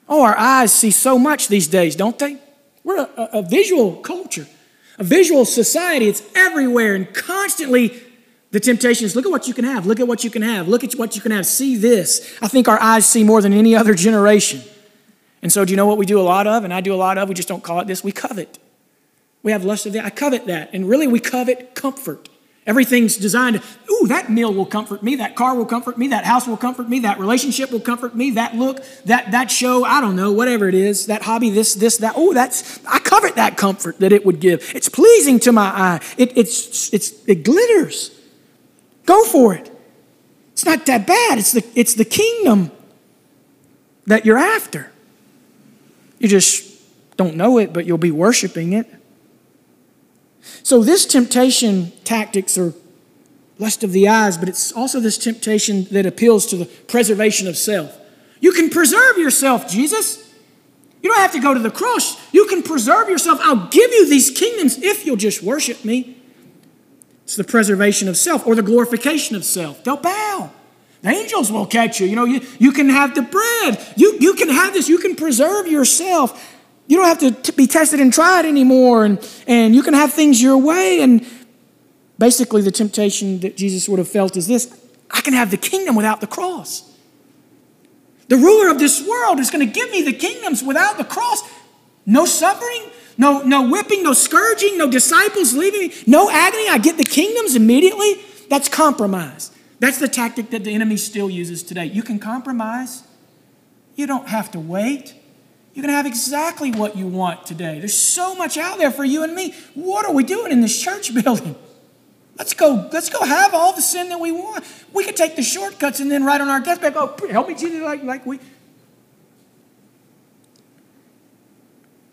Oh, 0.08 0.24
our 0.24 0.38
eyes 0.38 0.74
see 0.74 0.92
so 0.92 1.18
much 1.18 1.48
these 1.48 1.68
days, 1.68 1.96
don't 1.96 2.20
they? 2.20 2.38
We're 2.84 2.98
a, 2.98 3.30
a, 3.34 3.42
visual 3.42 3.96
culture, 3.96 4.46
a 5.00 5.03
visual 5.03 5.46
society. 5.46 6.08
It's 6.08 6.22
everywhere 6.36 6.94
and 6.94 7.12
constantly 7.13 8.01
the 8.51 8.60
temptation 8.60 9.06
is 9.06 9.15
look 9.15 9.25
at 9.25 9.32
what 9.32 9.48
you 9.48 9.53
can 9.53 9.63
have, 9.63 9.86
look 9.86 10.01
at 10.01 10.08
what 10.08 10.24
you 10.24 10.30
can 10.30 10.42
have, 10.42 10.68
look 10.68 10.84
at 10.84 10.94
what 10.94 11.15
you 11.15 11.22
can 11.22 11.32
have, 11.32 11.46
see 11.46 11.77
this. 11.77 12.38
I 12.42 12.48
think 12.50 12.68
our 12.68 12.80
eyes 12.80 13.08
see 13.08 13.24
more 13.24 13.42
than 13.42 13.53
any 13.53 13.75
other 13.75 13.96
generation. 13.96 14.62
And 15.44 15.52
so, 15.52 15.66
do 15.66 15.72
you 15.72 15.78
know 15.78 15.86
what 15.86 15.98
we 15.98 16.06
do 16.06 16.20
a 16.20 16.24
lot 16.24 16.48
of? 16.48 16.64
And 16.64 16.74
I 16.74 16.80
do 16.80 16.94
a 16.94 16.96
lot 16.96 17.18
of, 17.18 17.28
we 17.28 17.36
just 17.36 17.50
don't 17.50 17.62
call 17.62 17.82
it 17.82 17.86
this, 17.86 18.02
we 18.02 18.14
covet. 18.14 18.58
We 19.44 19.52
have 19.52 19.66
lust 19.66 19.86
of 19.86 19.92
that. 19.92 20.06
I 20.06 20.10
covet 20.10 20.48
that. 20.48 20.70
And 20.74 20.88
really, 20.88 21.06
we 21.06 21.20
covet 21.20 21.76
comfort. 21.76 22.30
Everything's 22.66 23.18
designed 23.18 23.62
ooh, 23.92 24.08
that 24.08 24.32
meal 24.32 24.54
will 24.54 24.66
comfort 24.66 25.04
me, 25.04 25.18
that 25.18 25.36
car 25.36 25.54
will 25.54 25.66
comfort 25.66 25.98
me, 25.98 26.08
that 26.08 26.24
house 26.24 26.48
will 26.48 26.56
comfort 26.56 26.88
me, 26.88 27.00
that 27.00 27.20
relationship 27.20 27.74
will 27.74 27.82
comfort 27.82 28.16
me, 28.16 28.32
that 28.32 28.56
look, 28.56 28.82
that, 29.04 29.32
that 29.32 29.52
show, 29.52 29.84
I 29.84 30.00
don't 30.00 30.16
know, 30.16 30.32
whatever 30.32 30.70
it 30.70 30.76
is, 30.76 31.08
that 31.08 31.24
hobby, 31.24 31.50
this, 31.50 31.76
this, 31.76 31.98
that. 31.98 32.14
Oh, 32.16 32.34
that's, 32.34 32.80
I 32.86 33.00
covet 33.00 33.36
that 33.36 33.58
comfort 33.58 34.00
that 34.00 34.14
it 34.14 34.26
would 34.26 34.40
give. 34.40 34.72
It's 34.74 34.88
pleasing 34.88 35.42
to 35.42 35.52
my 35.52 35.66
eye. 35.66 36.00
It, 36.18 36.38
it's, 36.38 36.94
it's, 36.94 37.12
it 37.28 37.44
glitters. 37.44 38.18
Go 39.06 39.26
for 39.26 39.54
it. 39.54 39.70
It's 40.54 40.64
not 40.64 40.86
that 40.86 41.06
bad. 41.06 41.38
It's 41.38 41.52
the, 41.52 41.66
it's 41.76 41.96
the 41.96 42.06
kingdom 42.06 42.72
that 44.06 44.26
you're 44.26 44.38
after. 44.38 44.93
You 46.24 46.30
just 46.30 46.80
don't 47.18 47.36
know 47.36 47.58
it, 47.58 47.74
but 47.74 47.86
you'll 47.86 47.98
be 47.98 48.10
worshiping 48.10 48.72
it. 48.72 48.88
So, 50.63 50.82
this 50.82 51.06
temptation 51.06 51.92
tactics 52.06 52.58
are 52.58 52.74
lust 53.60 53.84
of 53.84 53.92
the 53.92 54.08
eyes, 54.08 54.38
but 54.38 54.48
it's 54.48 54.72
also 54.72 55.01
this 55.01 55.18
temptation 55.18 55.84
that 55.92 56.06
appeals 56.06 56.46
to 56.46 56.56
the 56.56 56.65
preservation 56.65 57.50
of 57.50 57.58
self. 57.58 58.00
You 58.39 58.53
can 58.53 58.70
preserve 58.70 59.18
yourself, 59.18 59.70
Jesus. 59.70 60.34
You 61.01 61.10
don't 61.10 61.20
have 61.20 61.34
to 61.34 61.42
go 61.42 61.53
to 61.53 61.60
the 61.60 61.70
cross. 61.70 62.18
You 62.34 62.48
can 62.48 62.63
preserve 62.63 63.10
yourself. 63.10 63.39
I'll 63.42 63.68
give 63.68 63.92
you 63.92 64.10
these 64.10 64.32
kingdoms 64.32 64.82
if 64.82 65.06
you'll 65.06 65.18
just 65.18 65.44
worship 65.44 65.84
me. 65.84 66.15
It's 67.25 67.36
the 67.36 67.44
preservation 67.44 68.08
of 68.08 68.15
self 68.15 68.48
or 68.48 68.56
the 68.56 68.62
glorification 68.62 69.36
of 69.36 69.44
self. 69.44 69.84
They'll 69.84 69.98
bow. 69.98 70.51
The 71.04 71.10
angels 71.10 71.52
will 71.52 71.66
catch 71.66 72.00
you. 72.00 72.08
You 72.08 72.16
know, 72.16 72.24
you, 72.24 72.42
you 72.60 72.72
can 72.72 72.90
have 72.90 73.14
the 73.14 73.22
bread. 73.22 73.94
You, 73.98 74.18
you 74.20 74.34
can 74.36 74.50
have 74.50 74.74
this. 74.74 74.88
You 74.88 74.98
can 74.98 75.16
preserve 75.16 75.68
yourself. 75.68 76.58
You 76.88 76.98
don't 76.98 77.08
have 77.08 77.20
to 77.20 77.32
t- 77.32 77.52
be 77.52 77.68
tested 77.68 78.00
and 78.00 78.12
tried 78.12 78.46
anymore, 78.46 79.04
and, 79.04 79.44
and 79.46 79.76
you 79.76 79.84
can 79.84 79.94
have 79.94 80.14
things 80.14 80.42
your 80.42 80.58
way. 80.58 81.02
And 81.02 81.26
basically, 82.18 82.62
the 82.62 82.72
temptation 82.72 83.42
that 83.42 83.58
Jesus 83.58 83.88
would 83.90 84.00
have 84.00 84.08
felt 84.08 84.38
is 84.38 84.48
this 84.48 84.74
I 85.12 85.20
can 85.20 85.34
have 85.34 85.52
the 85.52 85.58
kingdom 85.58 85.96
without 85.96 86.22
the 86.22 86.28
cross. 86.28 86.90
The 88.30 88.38
ruler 88.38 88.72
of 88.72 88.80
this 88.80 89.06
world 89.06 89.40
is 89.40 89.52
going 89.52 89.68
to 89.68 89.72
give 89.72 89.92
me 89.92 90.04
the 90.04 90.14
kingdoms 90.14 90.64
without 90.64 90.98
the 90.98 91.04
cross. 91.04 91.44
No 92.06 92.26
suffering, 92.26 92.82
no, 93.18 93.42
no 93.44 93.70
whipping, 93.70 94.04
no 94.04 94.14
scourging, 94.14 94.78
no 94.78 94.90
disciples 94.90 95.54
leaving 95.54 95.82
me, 95.82 95.94
no 96.08 96.30
agony. 96.30 96.70
I 96.70 96.78
get 96.78 96.98
the 96.98 97.04
kingdoms 97.04 97.56
immediately. 97.56 98.22
That's 98.50 98.70
compromise. 98.70 99.52
That's 99.84 99.98
the 99.98 100.08
tactic 100.08 100.50
that 100.52 100.63
the 100.63 100.74
enemy 100.74 100.96
still 100.96 101.30
uses 101.30 101.62
today. 101.62 101.84
You 101.84 102.04
can 102.04 102.18
compromise, 102.18 103.04
you 103.98 104.08
don't 104.08 104.30
have 104.30 104.50
to 104.52 104.60
wait. 104.62 105.13
You 105.74 105.82
can 105.82 105.92
have 105.92 106.06
exactly 106.06 106.72
what 106.72 106.96
you 106.96 107.06
want 107.06 107.46
today. 107.46 107.80
There's 107.80 107.94
so 107.94 108.34
much 108.34 108.56
out 108.56 108.78
there 108.78 108.92
for 108.92 109.04
you 109.04 109.25
and 109.25 109.36
me. 109.36 109.54
What 109.74 110.06
are 110.06 110.13
we 110.13 110.24
doing 110.24 110.54
in 110.54 110.62
this 110.62 110.82
church 110.82 111.13
building? 111.24 111.58
Let's 112.38 112.54
go, 112.54 112.90
let's 112.94 113.10
go 113.10 113.25
have 113.25 113.54
all 113.54 113.74
the 113.74 113.82
sin 113.82 114.08
that 114.08 114.22
we 114.22 114.32
want. 114.32 114.63
We 114.94 115.04
could 115.04 115.18
take 115.18 115.36
the 115.36 115.44
shortcuts 115.44 116.00
and 116.00 116.10
then 116.10 116.24
right 116.24 116.40
on 116.40 116.48
our 116.48 116.62
deathbed 116.62 116.94
go, 116.94 117.18
help 117.30 117.50
me, 117.50 117.56
Jesus, 117.56 117.82
like, 117.82 118.04
like 118.04 118.25
we. 118.25 118.40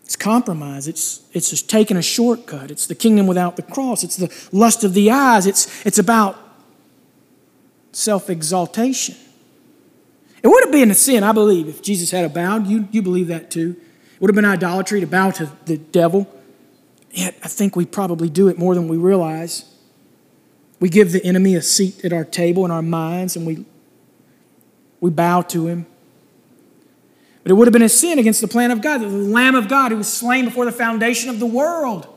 It's 0.03 0.17
compromise. 0.17 0.89
It's, 0.89 1.21
it's 1.31 1.49
just 1.49 1.69
taking 1.69 1.95
a 1.95 2.01
shortcut. 2.01 2.69
It's 2.69 2.85
the 2.85 2.95
kingdom 2.95 3.27
without 3.27 3.55
the 3.55 3.63
cross. 3.63 4.03
It's 4.03 4.17
the 4.17 4.29
lust 4.51 4.83
of 4.83 4.93
the 4.93 5.09
eyes. 5.09 5.47
It's, 5.47 5.85
it's 5.85 5.99
about 5.99 6.40
self 7.91 8.29
exaltation. 8.29 9.15
It 10.43 10.47
would 10.47 10.63
have 10.63 10.71
been 10.71 10.89
a 10.89 10.95
sin, 10.95 11.23
I 11.23 11.31
believe, 11.31 11.67
if 11.67 11.81
Jesus 11.81 12.11
had 12.11 12.33
bowed. 12.33 12.67
You, 12.67 12.87
you 12.91 13.01
believe 13.01 13.27
that 13.27 13.51
too. 13.51 13.75
It 14.15 14.21
would 14.21 14.29
have 14.29 14.35
been 14.35 14.45
idolatry 14.45 14.99
to 14.99 15.07
bow 15.07 15.31
to 15.31 15.51
the 15.65 15.77
devil. 15.77 16.33
Yet 17.11 17.35
I 17.43 17.47
think 17.47 17.75
we 17.75 17.85
probably 17.85 18.29
do 18.29 18.47
it 18.47 18.57
more 18.57 18.73
than 18.73 18.87
we 18.87 18.97
realize. 18.97 19.65
We 20.79 20.89
give 20.89 21.11
the 21.11 21.23
enemy 21.23 21.55
a 21.55 21.61
seat 21.61 22.03
at 22.03 22.13
our 22.13 22.23
table 22.23 22.65
in 22.65 22.71
our 22.71 22.81
minds 22.81 23.35
and 23.35 23.45
we, 23.45 23.65
we 24.99 25.11
bow 25.11 25.41
to 25.41 25.67
him. 25.67 25.85
But 27.43 27.51
it 27.51 27.55
would 27.55 27.67
have 27.67 27.73
been 27.73 27.81
a 27.81 27.89
sin 27.89 28.17
against 28.17 28.41
the 28.41 28.47
plan 28.47 28.71
of 28.71 28.81
God. 28.81 29.01
The 29.01 29.07
Lamb 29.07 29.55
of 29.55 29.67
God 29.67 29.91
who 29.91 29.97
was 29.97 30.11
slain 30.11 30.45
before 30.45 30.65
the 30.65 30.71
foundation 30.71 31.29
of 31.29 31.39
the 31.39 31.45
world 31.45 32.07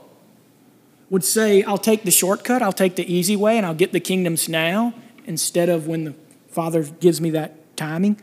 would 1.10 1.24
say, 1.24 1.62
I'll 1.62 1.78
take 1.78 2.04
the 2.04 2.10
shortcut, 2.10 2.62
I'll 2.62 2.72
take 2.72 2.96
the 2.96 3.12
easy 3.12 3.36
way, 3.36 3.56
and 3.56 3.66
I'll 3.66 3.74
get 3.74 3.92
the 3.92 4.00
kingdoms 4.00 4.48
now 4.48 4.94
instead 5.26 5.68
of 5.68 5.86
when 5.86 6.04
the 6.04 6.14
Father 6.48 6.84
gives 6.84 7.20
me 7.20 7.30
that 7.30 7.76
timing. 7.76 8.20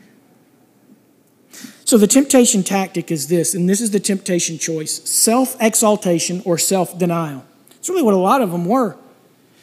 So 1.84 1.98
the 1.98 2.06
temptation 2.06 2.62
tactic 2.62 3.10
is 3.10 3.28
this, 3.28 3.54
and 3.54 3.68
this 3.68 3.80
is 3.80 3.90
the 3.90 4.00
temptation 4.00 4.58
choice 4.58 5.02
self 5.08 5.56
exaltation 5.60 6.42
or 6.44 6.56
self 6.56 6.98
denial. 6.98 7.44
It's 7.72 7.88
really 7.88 8.02
what 8.02 8.14
a 8.14 8.18
lot 8.18 8.40
of 8.40 8.52
them 8.52 8.64
were. 8.64 8.96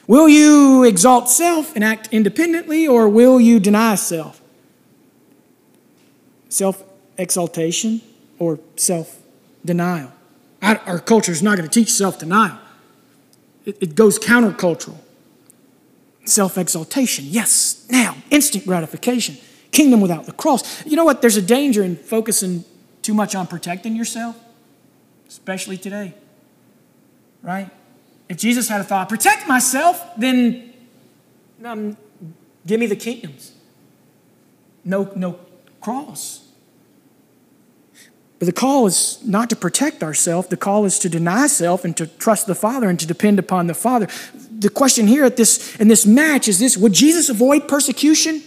Will 0.05 0.29
you 0.29 0.83
exalt 0.83 1.29
self 1.29 1.75
and 1.75 1.83
act 1.83 2.09
independently, 2.11 2.87
or 2.87 3.09
will 3.09 3.39
you 3.39 3.59
deny 3.59 3.95
self? 3.95 4.41
Self 6.49 6.83
exaltation 7.17 8.01
or 8.37 8.59
self 8.75 9.17
denial. 9.65 10.11
Our 10.61 10.99
culture 10.99 11.31
is 11.31 11.41
not 11.41 11.57
going 11.57 11.69
to 11.69 11.73
teach 11.73 11.91
self 11.91 12.19
denial, 12.19 12.57
it 13.65 13.95
goes 13.95 14.19
countercultural. 14.19 14.97
Self 16.29 16.57
exaltation, 16.57 17.25
yes, 17.27 17.85
now, 17.89 18.15
instant 18.29 18.65
gratification 18.65 19.37
kingdom 19.71 20.01
without 20.01 20.25
the 20.25 20.31
cross. 20.31 20.85
You 20.85 20.95
know 20.95 21.05
what? 21.05 21.21
There's 21.21 21.37
a 21.37 21.41
danger 21.41 21.83
in 21.83 21.95
focusing 21.95 22.65
too 23.01 23.13
much 23.13 23.35
on 23.35 23.47
protecting 23.47 23.95
yourself, 23.95 24.37
especially 25.27 25.77
today. 25.77 26.13
Right? 27.41 27.69
If 28.27 28.37
Jesus 28.37 28.67
had 28.69 28.81
a 28.81 28.83
thought, 28.83 29.09
protect 29.09 29.47
myself, 29.47 30.03
then 30.17 30.73
um, 31.63 31.97
give 32.65 32.79
me 32.79 32.85
the 32.85 32.95
kingdoms. 32.95 33.53
No, 34.83 35.11
no 35.15 35.39
cross. 35.81 36.45
But 38.37 38.45
the 38.45 38.53
call 38.53 38.87
is 38.87 39.19
not 39.25 39.49
to 39.49 39.55
protect 39.55 40.01
ourselves. 40.01 40.47
The 40.47 40.57
call 40.57 40.85
is 40.85 40.97
to 40.99 41.09
deny 41.09 41.47
self 41.47 41.83
and 41.83 41.95
to 41.97 42.07
trust 42.07 42.47
the 42.47 42.55
Father 42.55 42.87
and 42.89 42.99
to 42.99 43.05
depend 43.05 43.37
upon 43.37 43.67
the 43.67 43.73
Father. 43.73 44.07
The 44.59 44.69
question 44.69 45.07
here 45.07 45.23
at 45.23 45.37
this 45.37 45.75
in 45.77 45.87
this 45.87 46.05
match 46.05 46.49
is 46.49 46.59
this: 46.59 46.77
Would 46.77 46.93
Jesus 46.93 47.29
avoid 47.29 47.67
persecution? 47.67 48.43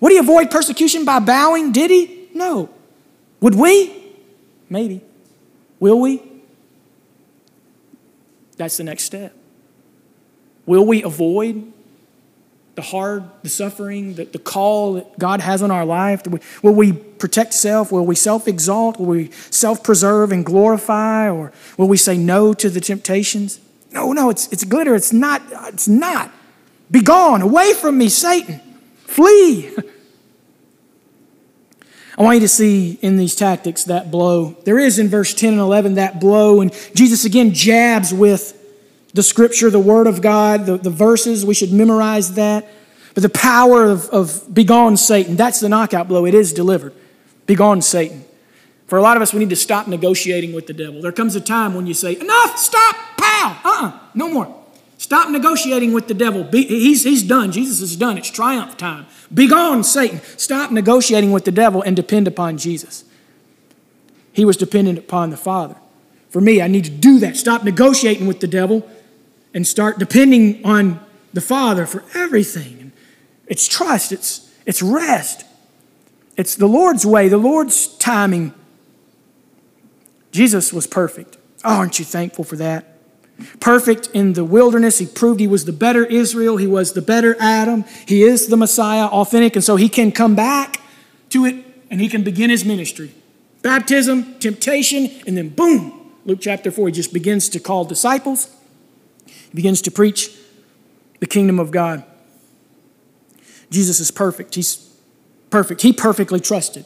Would 0.00 0.12
he 0.12 0.18
avoid 0.18 0.50
persecution 0.50 1.04
by 1.04 1.20
bowing? 1.20 1.72
Did 1.72 1.90
he? 1.90 2.28
No. 2.34 2.68
Would 3.40 3.54
we? 3.54 3.94
Maybe. 4.68 5.00
Will 5.80 6.00
we? 6.00 6.22
That's 8.56 8.76
the 8.76 8.84
next 8.84 9.04
step. 9.04 9.34
Will 10.66 10.84
we 10.84 11.02
avoid 11.04 11.72
the 12.74 12.82
hard, 12.82 13.24
the 13.42 13.48
suffering, 13.48 14.14
the, 14.14 14.24
the 14.24 14.38
call 14.38 14.94
that 14.94 15.18
God 15.18 15.40
has 15.40 15.62
on 15.62 15.70
our 15.70 15.84
life? 15.84 16.22
Will 16.62 16.74
we 16.74 16.92
protect 16.92 17.54
self? 17.54 17.90
Will 17.90 18.04
we 18.04 18.16
self 18.16 18.48
exalt? 18.48 18.98
Will 18.98 19.06
we 19.06 19.30
self 19.50 19.84
preserve 19.84 20.32
and 20.32 20.44
glorify? 20.44 21.30
Or 21.30 21.52
will 21.76 21.88
we 21.88 21.96
say 21.96 22.18
no 22.18 22.52
to 22.54 22.68
the 22.68 22.80
temptations? 22.80 23.60
No, 23.98 24.12
no, 24.12 24.30
it's, 24.30 24.46
it's 24.52 24.62
glitter. 24.62 24.94
It's 24.94 25.12
not. 25.12 25.42
It's 25.66 25.88
not. 25.88 26.30
Be 26.88 27.02
gone, 27.02 27.42
away 27.42 27.74
from 27.74 27.98
me, 27.98 28.08
Satan. 28.08 28.60
Flee. 28.98 29.74
I 32.16 32.22
want 32.22 32.36
you 32.36 32.40
to 32.42 32.48
see 32.48 32.96
in 33.02 33.16
these 33.16 33.34
tactics 33.34 33.84
that 33.84 34.10
blow. 34.10 34.56
There 34.64 34.78
is 34.78 35.00
in 35.00 35.08
verse 35.08 35.34
10 35.34 35.54
and 35.54 35.60
11 35.60 35.94
that 35.94 36.20
blow, 36.20 36.60
and 36.60 36.72
Jesus 36.94 37.24
again 37.24 37.52
jabs 37.52 38.14
with 38.14 38.54
the 39.14 39.22
scripture, 39.24 39.68
the 39.68 39.80
word 39.80 40.06
of 40.06 40.22
God, 40.22 40.66
the, 40.66 40.76
the 40.76 40.90
verses. 40.90 41.44
We 41.44 41.54
should 41.54 41.72
memorize 41.72 42.34
that. 42.34 42.68
But 43.14 43.22
the 43.24 43.28
power 43.28 43.84
of, 43.84 44.08
of 44.10 44.54
begone 44.54 44.96
Satan, 44.96 45.34
that's 45.34 45.58
the 45.58 45.68
knockout 45.68 46.06
blow. 46.06 46.24
It 46.24 46.34
is 46.34 46.52
delivered. 46.52 46.94
Begone 47.46 47.82
Satan. 47.82 48.24
For 48.86 48.96
a 48.96 49.02
lot 49.02 49.16
of 49.16 49.22
us, 49.22 49.34
we 49.34 49.40
need 49.40 49.50
to 49.50 49.56
stop 49.56 49.88
negotiating 49.88 50.52
with 50.52 50.68
the 50.68 50.72
devil. 50.72 51.02
There 51.02 51.12
comes 51.12 51.34
a 51.34 51.40
time 51.40 51.74
when 51.74 51.88
you 51.88 51.94
say, 51.94 52.18
Enough, 52.18 52.58
stop, 52.58 52.96
uh 53.48 53.68
uh-uh, 53.68 53.86
uh, 53.86 53.98
no 54.14 54.28
more. 54.28 54.54
Stop 54.98 55.30
negotiating 55.30 55.92
with 55.92 56.08
the 56.08 56.14
devil. 56.14 56.42
Be, 56.42 56.64
he's, 56.66 57.04
he's 57.04 57.22
done. 57.22 57.52
Jesus 57.52 57.80
is 57.80 57.96
done. 57.96 58.18
It's 58.18 58.30
triumph 58.30 58.76
time. 58.76 59.06
Begone, 59.32 59.84
Satan. 59.84 60.20
Stop 60.36 60.72
negotiating 60.72 61.30
with 61.30 61.44
the 61.44 61.52
devil 61.52 61.82
and 61.82 61.94
depend 61.94 62.26
upon 62.26 62.58
Jesus. 62.58 63.04
He 64.32 64.44
was 64.44 64.56
dependent 64.56 64.98
upon 64.98 65.30
the 65.30 65.36
Father. 65.36 65.76
For 66.30 66.40
me, 66.40 66.60
I 66.60 66.66
need 66.66 66.84
to 66.84 66.90
do 66.90 67.18
that. 67.20 67.36
Stop 67.36 67.64
negotiating 67.64 68.26
with 68.26 68.40
the 68.40 68.46
devil 68.46 68.88
and 69.54 69.66
start 69.66 69.98
depending 69.98 70.64
on 70.64 71.00
the 71.32 71.40
Father 71.40 71.86
for 71.86 72.04
everything. 72.14 72.92
It's 73.46 73.66
trust, 73.66 74.12
it's, 74.12 74.52
it's 74.66 74.82
rest, 74.82 75.44
it's 76.36 76.54
the 76.54 76.68
Lord's 76.68 77.06
way, 77.06 77.28
the 77.28 77.38
Lord's 77.38 77.86
timing. 77.96 78.52
Jesus 80.32 80.72
was 80.72 80.86
perfect. 80.86 81.38
Oh, 81.64 81.78
aren't 81.78 81.98
you 81.98 82.04
thankful 82.04 82.44
for 82.44 82.56
that? 82.56 82.97
Perfect 83.60 84.08
in 84.14 84.32
the 84.32 84.44
wilderness. 84.44 84.98
He 84.98 85.06
proved 85.06 85.38
he 85.38 85.46
was 85.46 85.64
the 85.64 85.72
better 85.72 86.04
Israel. 86.04 86.56
He 86.56 86.66
was 86.66 86.92
the 86.92 87.02
better 87.02 87.36
Adam. 87.38 87.84
He 88.06 88.22
is 88.22 88.48
the 88.48 88.56
Messiah, 88.56 89.06
authentic. 89.06 89.54
And 89.54 89.64
so 89.64 89.76
he 89.76 89.88
can 89.88 90.10
come 90.10 90.34
back 90.34 90.80
to 91.30 91.44
it 91.44 91.64
and 91.90 92.00
he 92.00 92.08
can 92.08 92.24
begin 92.24 92.50
his 92.50 92.64
ministry. 92.64 93.12
Baptism, 93.62 94.38
temptation, 94.38 95.10
and 95.26 95.36
then 95.36 95.50
boom, 95.50 96.12
Luke 96.24 96.38
chapter 96.40 96.70
4, 96.70 96.88
he 96.88 96.92
just 96.92 97.12
begins 97.12 97.48
to 97.50 97.60
call 97.60 97.84
disciples. 97.84 98.54
He 99.26 99.54
begins 99.54 99.82
to 99.82 99.90
preach 99.90 100.36
the 101.20 101.26
kingdom 101.26 101.58
of 101.58 101.70
God. 101.70 102.04
Jesus 103.70 104.00
is 104.00 104.10
perfect. 104.10 104.54
He's 104.54 104.76
perfect. 105.50 105.82
He 105.82 105.92
perfectly 105.92 106.40
trusted 106.40 106.84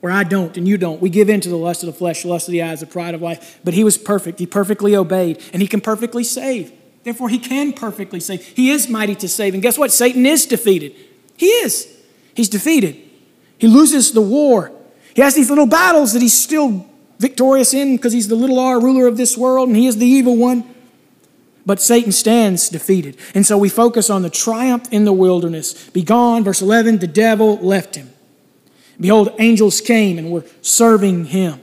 where 0.00 0.12
I 0.12 0.24
don't 0.24 0.56
and 0.56 0.68
you 0.68 0.76
don't. 0.76 1.00
We 1.00 1.10
give 1.10 1.28
in 1.28 1.40
to 1.40 1.48
the 1.48 1.56
lust 1.56 1.82
of 1.82 1.86
the 1.86 1.92
flesh, 1.92 2.22
the 2.22 2.28
lust 2.28 2.48
of 2.48 2.52
the 2.52 2.62
eyes, 2.62 2.80
the 2.80 2.86
pride 2.86 3.14
of 3.14 3.22
life. 3.22 3.60
But 3.64 3.74
he 3.74 3.84
was 3.84 3.98
perfect. 3.98 4.38
He 4.38 4.46
perfectly 4.46 4.94
obeyed, 4.94 5.42
and 5.52 5.62
he 5.62 5.68
can 5.68 5.80
perfectly 5.80 6.24
save. 6.24 6.72
Therefore, 7.02 7.28
he 7.28 7.38
can 7.38 7.72
perfectly 7.72 8.20
save. 8.20 8.44
He 8.44 8.70
is 8.70 8.88
mighty 8.88 9.14
to 9.16 9.28
save. 9.28 9.54
And 9.54 9.62
guess 9.62 9.78
what? 9.78 9.92
Satan 9.92 10.26
is 10.26 10.44
defeated. 10.46 10.94
He 11.36 11.46
is. 11.46 11.92
He's 12.34 12.48
defeated. 12.48 12.96
He 13.58 13.68
loses 13.68 14.12
the 14.12 14.20
war. 14.20 14.72
He 15.14 15.22
has 15.22 15.34
these 15.34 15.48
little 15.48 15.66
battles 15.66 16.12
that 16.12 16.20
he's 16.20 16.38
still 16.38 16.86
victorious 17.18 17.72
in 17.72 17.96
because 17.96 18.12
he's 18.12 18.28
the 18.28 18.34
little 18.34 18.58
r 18.58 18.80
ruler 18.80 19.06
of 19.06 19.16
this 19.16 19.36
world 19.36 19.68
and 19.68 19.76
he 19.76 19.86
is 19.86 19.96
the 19.96 20.06
evil 20.06 20.36
one. 20.36 20.64
But 21.64 21.80
Satan 21.80 22.12
stands 22.12 22.68
defeated. 22.68 23.16
And 23.34 23.44
so 23.44 23.58
we 23.58 23.68
focus 23.68 24.10
on 24.10 24.22
the 24.22 24.30
triumph 24.30 24.86
in 24.92 25.04
the 25.04 25.12
wilderness. 25.12 25.88
Begone, 25.90 26.44
verse 26.44 26.62
11, 26.62 26.98
the 26.98 27.06
devil 27.06 27.56
left 27.58 27.96
him. 27.96 28.10
Behold, 29.00 29.34
angels 29.38 29.80
came 29.80 30.18
and 30.18 30.30
were 30.30 30.44
serving 30.62 31.26
him. 31.26 31.60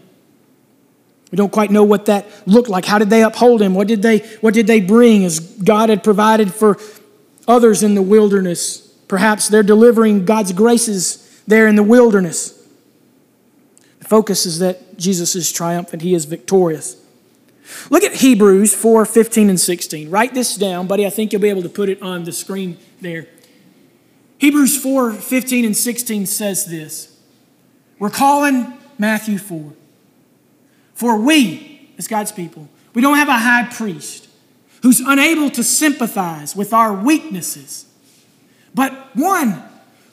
We 1.31 1.37
don't 1.37 1.51
quite 1.51 1.71
know 1.71 1.83
what 1.83 2.05
that 2.05 2.27
looked 2.45 2.69
like. 2.69 2.85
How 2.85 2.99
did 2.99 3.09
they 3.09 3.23
uphold 3.23 3.61
him? 3.61 3.73
What 3.73 3.87
did 3.87 4.03
they, 4.03 4.19
what 4.41 4.53
did 4.53 4.67
they 4.67 4.79
bring 4.79 5.25
as 5.25 5.39
God 5.39 5.89
had 5.89 6.03
provided 6.03 6.53
for 6.53 6.77
others 7.47 7.81
in 7.81 7.95
the 7.95 8.03
wilderness? 8.03 8.87
Perhaps 9.07 9.49
they're 9.49 9.63
delivering 9.63 10.25
God's 10.25 10.53
graces 10.53 11.41
there 11.47 11.67
in 11.67 11.75
the 11.75 11.83
wilderness. 11.83 12.63
The 13.97 14.05
focus 14.05 14.45
is 14.45 14.59
that 14.59 14.97
Jesus 14.97 15.35
is 15.35 15.51
triumphant, 15.51 16.03
he 16.03 16.13
is 16.13 16.25
victorious. 16.25 16.97
Look 17.89 18.03
at 18.03 18.13
Hebrews 18.13 18.75
4 18.75 19.05
15 19.05 19.49
and 19.49 19.59
16. 19.59 20.09
Write 20.09 20.33
this 20.33 20.55
down, 20.55 20.87
buddy. 20.87 21.05
I 21.05 21.09
think 21.09 21.31
you'll 21.31 21.41
be 21.41 21.49
able 21.49 21.63
to 21.63 21.69
put 21.69 21.89
it 21.89 22.01
on 22.01 22.25
the 22.25 22.31
screen 22.31 22.77
there. 23.01 23.27
Hebrews 24.37 24.77
4 24.81 25.13
15 25.13 25.65
and 25.65 25.75
16 25.75 26.25
says 26.25 26.65
this. 26.65 27.12
We're 28.03 28.09
calling 28.09 28.73
Matthew 28.97 29.37
4. 29.37 29.71
For 30.93 31.17
we, 31.17 31.89
as 31.97 32.09
God's 32.09 32.33
people, 32.33 32.67
we 32.93 33.01
don't 33.01 33.15
have 33.15 33.29
a 33.29 33.37
high 33.37 33.63
priest 33.71 34.27
who's 34.81 34.99
unable 34.99 35.49
to 35.51 35.63
sympathize 35.63 36.53
with 36.53 36.73
our 36.73 36.93
weaknesses, 36.93 37.85
but 38.75 38.91
one 39.15 39.63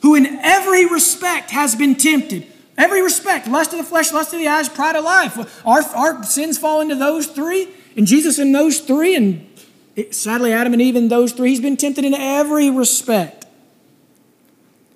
who 0.02 0.14
in 0.14 0.38
every 0.40 0.86
respect 0.86 1.50
has 1.50 1.74
been 1.74 1.96
tempted. 1.96 2.46
Every 2.78 3.02
respect, 3.02 3.48
lust 3.48 3.72
of 3.72 3.78
the 3.78 3.84
flesh, 3.84 4.12
lust 4.12 4.32
of 4.32 4.38
the 4.38 4.46
eyes, 4.46 4.68
pride 4.68 4.94
of 4.94 5.02
life. 5.02 5.66
Our, 5.66 5.82
our 5.96 6.22
sins 6.22 6.58
fall 6.58 6.80
into 6.80 6.94
those 6.94 7.26
three, 7.26 7.70
and 7.96 8.06
Jesus 8.06 8.38
in 8.38 8.52
those 8.52 8.78
three, 8.78 9.16
and 9.16 9.48
it, 9.96 10.14
sadly, 10.14 10.52
Adam 10.52 10.74
and 10.74 10.80
Eve 10.80 10.94
in 10.94 11.08
those 11.08 11.32
three. 11.32 11.48
He's 11.48 11.60
been 11.60 11.76
tempted 11.76 12.04
in 12.04 12.14
every 12.14 12.70
respect 12.70 13.46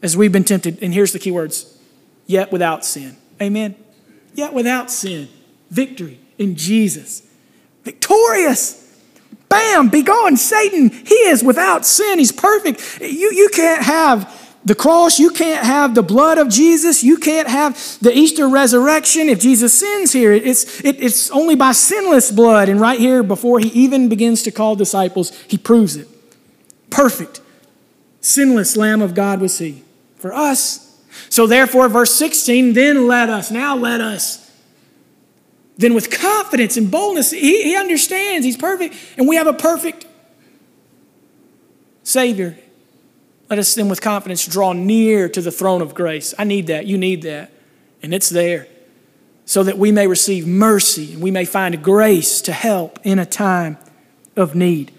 as 0.00 0.16
we've 0.16 0.30
been 0.30 0.44
tempted. 0.44 0.80
And 0.80 0.94
here's 0.94 1.12
the 1.12 1.18
key 1.18 1.32
words 1.32 1.73
yet 2.26 2.52
without 2.52 2.84
sin. 2.84 3.16
Amen. 3.40 3.74
Yet 4.34 4.52
without 4.52 4.90
sin. 4.90 5.28
Victory 5.70 6.18
in 6.38 6.56
Jesus. 6.56 7.22
Victorious. 7.84 8.80
Bam, 9.48 9.88
be 9.88 10.02
gone, 10.02 10.36
Satan. 10.36 10.90
He 10.90 11.14
is 11.14 11.44
without 11.44 11.86
sin. 11.86 12.18
He's 12.18 12.32
perfect. 12.32 13.00
You, 13.00 13.32
you 13.32 13.48
can't 13.52 13.82
have 13.82 14.42
the 14.64 14.74
cross, 14.74 15.18
you 15.18 15.30
can't 15.30 15.64
have 15.64 15.94
the 15.94 16.02
blood 16.02 16.38
of 16.38 16.48
Jesus, 16.48 17.04
you 17.04 17.18
can't 17.18 17.48
have 17.48 17.74
the 18.00 18.16
Easter 18.16 18.48
resurrection 18.48 19.28
if 19.28 19.38
Jesus 19.38 19.78
sins 19.78 20.12
here. 20.12 20.32
It's, 20.32 20.82
it, 20.82 21.02
it's 21.02 21.30
only 21.30 21.54
by 21.54 21.72
sinless 21.72 22.30
blood. 22.30 22.68
And 22.68 22.80
right 22.80 22.98
here, 22.98 23.22
before 23.22 23.58
he 23.60 23.68
even 23.68 24.08
begins 24.08 24.42
to 24.44 24.50
call 24.50 24.74
disciples, 24.74 25.38
he 25.48 25.58
proves 25.58 25.96
it. 25.96 26.08
Perfect, 26.88 27.42
sinless 28.20 28.76
Lamb 28.76 29.02
of 29.02 29.14
God 29.14 29.40
was 29.40 29.58
he. 29.58 29.82
For 30.16 30.32
us, 30.32 30.83
so, 31.28 31.46
therefore, 31.46 31.88
verse 31.88 32.14
16, 32.14 32.72
then 32.72 33.06
let 33.06 33.28
us, 33.28 33.50
now 33.50 33.76
let 33.76 34.00
us. 34.00 34.40
Then, 35.76 35.94
with 35.94 36.10
confidence 36.10 36.76
and 36.76 36.90
boldness, 36.90 37.30
he, 37.30 37.62
he 37.62 37.76
understands 37.76 38.44
he's 38.44 38.56
perfect, 38.56 38.94
and 39.16 39.26
we 39.26 39.36
have 39.36 39.46
a 39.46 39.52
perfect 39.52 40.06
Savior. 42.04 42.56
Let 43.50 43.58
us 43.58 43.74
then, 43.74 43.88
with 43.88 44.00
confidence, 44.00 44.46
draw 44.46 44.72
near 44.72 45.28
to 45.28 45.40
the 45.40 45.50
throne 45.50 45.82
of 45.82 45.94
grace. 45.94 46.34
I 46.38 46.44
need 46.44 46.68
that. 46.68 46.86
You 46.86 46.98
need 46.98 47.22
that. 47.22 47.50
And 48.02 48.14
it's 48.14 48.28
there 48.28 48.68
so 49.46 49.62
that 49.62 49.78
we 49.78 49.92
may 49.92 50.06
receive 50.06 50.46
mercy 50.46 51.12
and 51.12 51.22
we 51.22 51.30
may 51.30 51.44
find 51.44 51.82
grace 51.82 52.40
to 52.42 52.52
help 52.52 52.98
in 53.04 53.18
a 53.18 53.26
time 53.26 53.76
of 54.36 54.54
need. 54.54 54.90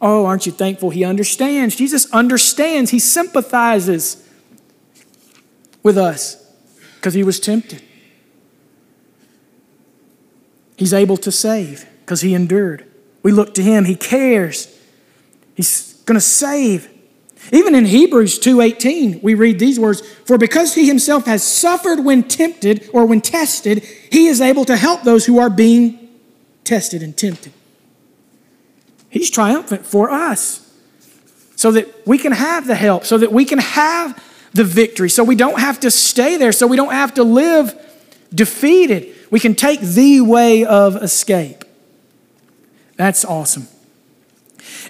Oh, 0.00 0.26
aren't 0.26 0.46
you 0.46 0.52
thankful? 0.52 0.90
He 0.90 1.04
understands. 1.04 1.76
Jesus 1.76 2.10
understands. 2.12 2.90
He 2.90 2.98
sympathizes 2.98 4.21
with 5.82 5.98
us 5.98 6.36
because 6.96 7.14
he 7.14 7.22
was 7.22 7.40
tempted. 7.40 7.82
He's 10.76 10.92
able 10.92 11.16
to 11.18 11.30
save 11.30 11.86
because 12.00 12.20
he 12.20 12.34
endured. 12.34 12.84
We 13.22 13.32
look 13.32 13.54
to 13.54 13.62
him, 13.62 13.84
he 13.84 13.94
cares. 13.94 14.68
He's 15.54 15.94
going 16.06 16.16
to 16.16 16.20
save. 16.20 16.88
Even 17.52 17.74
in 17.74 17.86
Hebrews 17.86 18.38
2:18, 18.38 19.20
we 19.22 19.34
read 19.34 19.58
these 19.58 19.78
words, 19.78 20.02
"For 20.24 20.38
because 20.38 20.74
he 20.74 20.86
himself 20.86 21.26
has 21.26 21.42
suffered 21.42 22.04
when 22.04 22.22
tempted 22.22 22.88
or 22.92 23.04
when 23.04 23.20
tested, 23.20 23.82
he 24.10 24.26
is 24.26 24.40
able 24.40 24.64
to 24.64 24.76
help 24.76 25.02
those 25.02 25.26
who 25.26 25.38
are 25.38 25.50
being 25.50 26.08
tested 26.64 27.02
and 27.02 27.16
tempted." 27.16 27.52
He's 29.10 29.30
triumphant 29.30 29.84
for 29.84 30.10
us 30.10 30.60
so 31.56 31.70
that 31.72 32.06
we 32.06 32.16
can 32.16 32.32
have 32.32 32.66
the 32.66 32.76
help, 32.76 33.04
so 33.04 33.18
that 33.18 33.32
we 33.32 33.44
can 33.44 33.58
have 33.58 34.18
the 34.54 34.64
victory. 34.64 35.10
So 35.10 35.24
we 35.24 35.34
don't 35.34 35.58
have 35.58 35.80
to 35.80 35.90
stay 35.90 36.36
there, 36.36 36.52
so 36.52 36.66
we 36.66 36.76
don't 36.76 36.92
have 36.92 37.14
to 37.14 37.24
live 37.24 37.74
defeated. 38.34 39.14
We 39.30 39.40
can 39.40 39.54
take 39.54 39.80
the 39.80 40.20
way 40.20 40.64
of 40.64 40.96
escape. 40.96 41.64
That's 42.96 43.24
awesome. 43.24 43.68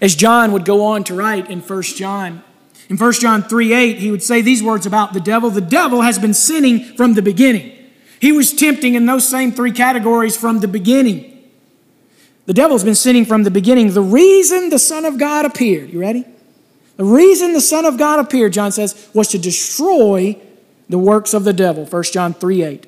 As 0.00 0.14
John 0.14 0.52
would 0.52 0.64
go 0.64 0.84
on 0.84 1.04
to 1.04 1.14
write 1.14 1.50
in 1.50 1.60
1 1.60 1.82
John, 1.82 2.42
In 2.88 2.96
1 2.96 3.12
John 3.14 3.42
3 3.42 3.72
8, 3.72 3.98
he 3.98 4.10
would 4.10 4.22
say 4.22 4.42
these 4.42 4.62
words 4.62 4.84
about 4.86 5.12
the 5.12 5.20
devil 5.20 5.50
The 5.50 5.60
devil 5.60 6.02
has 6.02 6.18
been 6.18 6.34
sinning 6.34 6.96
from 6.96 7.14
the 7.14 7.22
beginning. 7.22 7.78
He 8.20 8.32
was 8.32 8.52
tempting 8.52 8.94
in 8.94 9.06
those 9.06 9.28
same 9.28 9.52
three 9.52 9.72
categories 9.72 10.36
from 10.36 10.60
the 10.60 10.68
beginning. 10.68 11.28
The 12.46 12.52
devil's 12.52 12.84
been 12.84 12.94
sinning 12.94 13.24
from 13.24 13.44
the 13.44 13.50
beginning. 13.50 13.92
The 13.92 14.02
reason 14.02 14.70
the 14.70 14.78
Son 14.78 15.04
of 15.04 15.18
God 15.18 15.44
appeared, 15.44 15.90
you 15.90 16.00
ready? 16.00 16.24
The 16.96 17.04
reason 17.04 17.52
the 17.52 17.60
Son 17.60 17.84
of 17.84 17.98
God 17.98 18.20
appeared, 18.20 18.52
John 18.52 18.72
says, 18.72 19.08
was 19.14 19.28
to 19.28 19.38
destroy 19.38 20.38
the 20.88 20.98
works 20.98 21.32
of 21.32 21.44
the 21.44 21.52
devil. 21.52 21.86
1 21.86 22.02
John 22.04 22.34
3 22.34 22.62
8. 22.62 22.86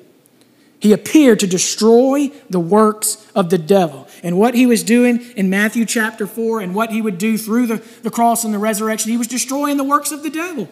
He 0.79 0.93
appeared 0.93 1.39
to 1.39 1.47
destroy 1.47 2.31
the 2.49 2.59
works 2.59 3.25
of 3.33 3.49
the 3.49 3.57
devil. 3.57 4.07
And 4.21 4.37
what 4.37 4.53
he 4.53 4.65
was 4.65 4.83
doing 4.83 5.21
in 5.35 5.49
Matthew 5.49 5.85
chapter 5.85 6.27
4 6.27 6.61
and 6.61 6.75
what 6.75 6.91
he 6.91 7.01
would 7.01 7.17
do 7.17 7.37
through 7.37 7.67
the, 7.67 7.77
the 8.03 8.11
cross 8.11 8.43
and 8.43 8.53
the 8.53 8.59
resurrection, 8.59 9.09
he 9.09 9.17
was 9.17 9.27
destroying 9.27 9.77
the 9.77 9.83
works 9.83 10.11
of 10.11 10.21
the 10.21 10.29
devil. 10.29 10.69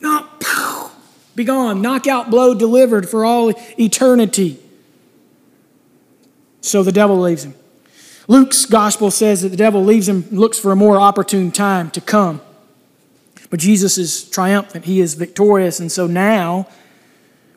Not, 0.00 0.40
pow, 0.40 0.90
be 1.34 1.44
gone, 1.44 1.80
knockout 1.80 2.30
blow 2.30 2.54
delivered 2.54 3.08
for 3.08 3.24
all 3.24 3.52
eternity. 3.78 4.58
So 6.60 6.82
the 6.82 6.92
devil 6.92 7.18
leaves 7.18 7.44
him. 7.44 7.54
Luke's 8.26 8.66
gospel 8.66 9.10
says 9.10 9.40
that 9.40 9.48
the 9.48 9.56
devil 9.56 9.82
leaves 9.82 10.08
him, 10.08 10.26
looks 10.30 10.58
for 10.58 10.72
a 10.72 10.76
more 10.76 11.00
opportune 11.00 11.50
time 11.50 11.90
to 11.92 12.00
come. 12.02 12.42
But 13.50 13.60
Jesus 13.60 13.98
is 13.98 14.24
triumphant, 14.28 14.84
he 14.84 15.00
is 15.00 15.14
victorious, 15.14 15.80
and 15.80 15.90
so 15.90 16.06
now 16.06 16.68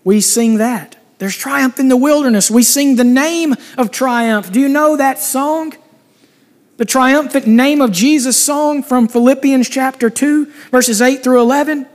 we 0.03 0.21
sing 0.21 0.57
that. 0.57 0.97
There's 1.17 1.35
triumph 1.35 1.79
in 1.79 1.89
the 1.89 1.97
wilderness. 1.97 2.49
We 2.49 2.63
sing 2.63 2.95
the 2.95 3.03
name 3.03 3.55
of 3.77 3.91
triumph. 3.91 4.51
Do 4.51 4.59
you 4.59 4.67
know 4.69 4.97
that 4.97 5.19
song? 5.19 5.73
The 6.77 6.85
triumphant 6.85 7.45
name 7.45 7.79
of 7.79 7.91
Jesus 7.91 8.41
song 8.41 8.81
from 8.81 9.07
Philippians 9.07 9.69
chapter 9.69 10.09
2, 10.09 10.45
verses 10.71 10.99
8 10.99 11.23
through 11.23 11.41
11. 11.41 11.85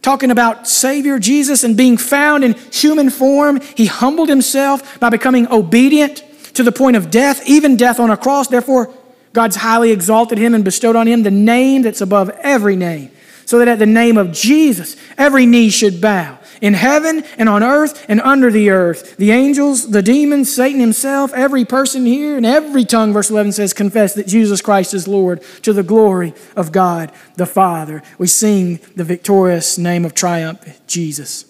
Talking 0.00 0.30
about 0.30 0.68
Savior 0.68 1.18
Jesus 1.18 1.64
and 1.64 1.76
being 1.76 1.96
found 1.96 2.44
in 2.44 2.54
human 2.72 3.10
form, 3.10 3.60
he 3.76 3.86
humbled 3.86 4.28
himself 4.28 4.98
by 5.00 5.10
becoming 5.10 5.48
obedient 5.48 6.22
to 6.54 6.62
the 6.62 6.72
point 6.72 6.96
of 6.96 7.10
death, 7.10 7.46
even 7.46 7.76
death 7.76 8.00
on 8.00 8.08
a 8.08 8.16
cross. 8.16 8.48
Therefore, 8.48 8.94
God's 9.34 9.56
highly 9.56 9.90
exalted 9.90 10.38
him 10.38 10.54
and 10.54 10.64
bestowed 10.64 10.96
on 10.96 11.06
him 11.06 11.22
the 11.22 11.30
name 11.30 11.82
that's 11.82 12.00
above 12.00 12.30
every 12.40 12.74
name, 12.74 13.10
so 13.46 13.60
that 13.60 13.68
at 13.68 13.78
the 13.78 13.86
name 13.86 14.18
of 14.18 14.32
Jesus, 14.32 14.96
every 15.16 15.46
knee 15.46 15.70
should 15.70 16.00
bow 16.00 16.38
in 16.60 16.74
heaven 16.74 17.22
and 17.38 17.48
on 17.48 17.62
earth 17.62 18.04
and 18.08 18.20
under 18.20 18.50
the 18.50 18.70
earth. 18.70 19.16
The 19.16 19.30
angels, 19.30 19.90
the 19.90 20.02
demons, 20.02 20.54
Satan 20.54 20.80
himself, 20.80 21.32
every 21.32 21.64
person 21.64 22.04
here, 22.04 22.36
and 22.36 22.44
every 22.44 22.84
tongue, 22.84 23.12
verse 23.12 23.30
11 23.30 23.52
says, 23.52 23.72
confess 23.72 24.14
that 24.14 24.26
Jesus 24.26 24.60
Christ 24.60 24.92
is 24.92 25.06
Lord 25.06 25.42
to 25.62 25.72
the 25.72 25.84
glory 25.84 26.34
of 26.56 26.72
God 26.72 27.12
the 27.36 27.46
Father. 27.46 28.02
We 28.18 28.26
sing 28.26 28.80
the 28.96 29.04
victorious 29.04 29.78
name 29.78 30.04
of 30.04 30.12
triumph, 30.12 30.80
Jesus. 30.86 31.44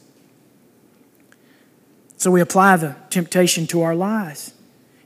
So 2.18 2.30
we 2.30 2.42
apply 2.42 2.76
the 2.76 2.96
temptation 3.08 3.66
to 3.68 3.82
our 3.82 3.94
lives. 3.94 4.52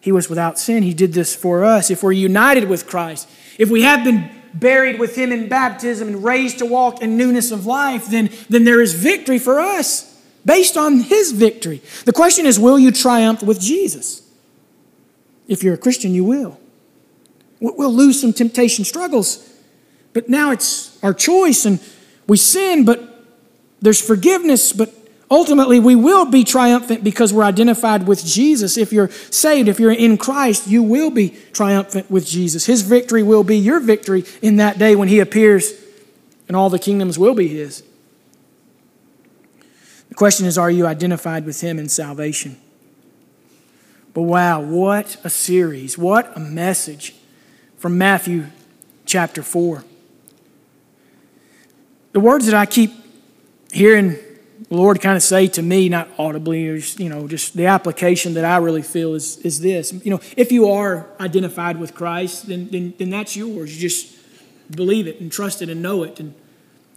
He 0.01 0.11
was 0.11 0.29
without 0.29 0.59
sin. 0.59 0.83
He 0.83 0.95
did 0.95 1.13
this 1.13 1.37
for 1.37 1.65
us. 1.65 1.91
If 1.91 2.03
we're 2.03 2.13
united 2.13 2.69
with 2.69 2.89
Christ, 2.89 3.29
if 3.59 3.71
we 3.71 3.83
have 3.83 4.03
been 4.03 4.40
buried 4.55 4.99
with 4.99 5.17
him 5.17 5.33
in 5.33 5.49
baptism 5.49 6.09
and 6.09 6.25
raised 6.25 6.59
to 6.59 6.67
walk 6.67 7.03
in 7.03 7.17
newness 7.17 7.51
of 7.51 7.67
life, 7.67 8.07
then, 8.07 8.31
then 8.49 8.65
there 8.65 8.81
is 8.81 8.95
victory 8.95 9.39
for 9.39 9.61
us 9.61 10.21
based 10.45 10.77
on 10.77 11.01
his 11.01 11.33
victory. 11.33 11.83
The 12.05 12.13
question 12.13 12.47
is 12.47 12.59
will 12.59 12.79
you 12.79 12.91
triumph 12.91 13.43
with 13.43 13.61
Jesus? 13.61 14.23
If 15.47 15.63
you're 15.63 15.75
a 15.75 15.79
Christian, 15.79 16.15
you 16.15 16.25
will. 16.25 16.59
We'll 17.61 17.93
lose 17.93 18.21
some 18.21 18.33
temptation 18.33 18.85
struggles, 18.85 19.47
but 20.13 20.29
now 20.29 20.51
it's 20.51 21.03
our 21.03 21.13
choice 21.13 21.67
and 21.67 21.79
we 22.27 22.37
sin, 22.37 22.85
but 22.85 23.27
there's 23.81 24.01
forgiveness, 24.01 24.73
but 24.73 24.95
Ultimately, 25.31 25.79
we 25.79 25.95
will 25.95 26.27
be 26.27 26.43
triumphant 26.43 27.05
because 27.05 27.33
we're 27.33 27.45
identified 27.45 28.09
with 28.09 28.25
Jesus. 28.25 28.77
If 28.77 28.93
you're 28.93 29.11
saved, 29.31 29.69
if 29.69 29.79
you're 29.79 29.93
in 29.93 30.19
Christ, 30.19 30.67
you 30.67 30.83
will 30.83 31.11
be 31.11 31.37
triumphant 31.53 32.11
with 32.11 32.27
Jesus. 32.27 32.67
His 32.67 32.83
victory 32.83 33.23
will 33.23 33.45
be 33.45 33.57
your 33.57 33.79
victory 33.79 34.25
in 34.43 34.57
that 34.57 34.79
day 34.79 34.97
when 34.97 35.07
He 35.07 35.21
appears, 35.21 35.73
and 36.49 36.57
all 36.57 36.69
the 36.69 36.81
kingdoms 36.81 37.17
will 37.17 37.35
be 37.35 37.47
His. 37.47 37.85
The 40.09 40.17
question 40.17 40.47
is 40.47 40.59
are 40.59 40.71
you 40.71 40.89
identified 40.89 41.47
with 41.47 41.61
Him 41.61 41.79
in 41.79 41.89
salvation? 41.89 42.57
But 44.13 44.23
wow, 44.23 44.61
what 44.61 45.17
a 45.23 45.31
series, 45.31 45.97
what 45.97 46.37
a 46.37 46.41
message 46.41 47.15
from 47.79 47.97
Matthew 47.97 48.47
chapter 49.07 49.45
4. 49.45 49.85
The 52.13 52.21
words 52.21 52.47
that 52.47 52.55
I 52.57 52.67
keep 52.67 52.91
hearing 53.73 54.19
Lord 54.71 55.01
kind 55.01 55.17
of 55.17 55.23
say 55.23 55.49
to 55.49 55.63
me, 55.63 55.89
not 55.89 56.09
audibly, 56.17 56.69
or 56.69 56.77
you 56.77 57.09
know, 57.09 57.27
just 57.27 57.57
the 57.57 57.67
application 57.67 58.35
that 58.35 58.45
I 58.45 58.59
really 58.59 58.83
feel 58.83 59.15
is, 59.15 59.39
is 59.39 59.61
this. 59.61 59.93
You 59.93 60.13
know, 60.13 60.21
if 60.37 60.53
you 60.53 60.71
are 60.71 61.09
identified 61.19 61.79
with 61.79 61.93
Christ, 61.93 62.47
then, 62.47 62.69
then, 62.71 62.95
then 62.97 63.11
that's 63.11 63.37
yours. 63.37 63.75
You 63.75 63.81
just 63.81 64.17
believe 64.71 65.09
it 65.09 65.21
and 65.21 65.31
trust 65.31 65.61
it 65.61 65.69
and 65.69 65.83
know 65.83 66.05
it 66.05 66.21
and 66.21 66.35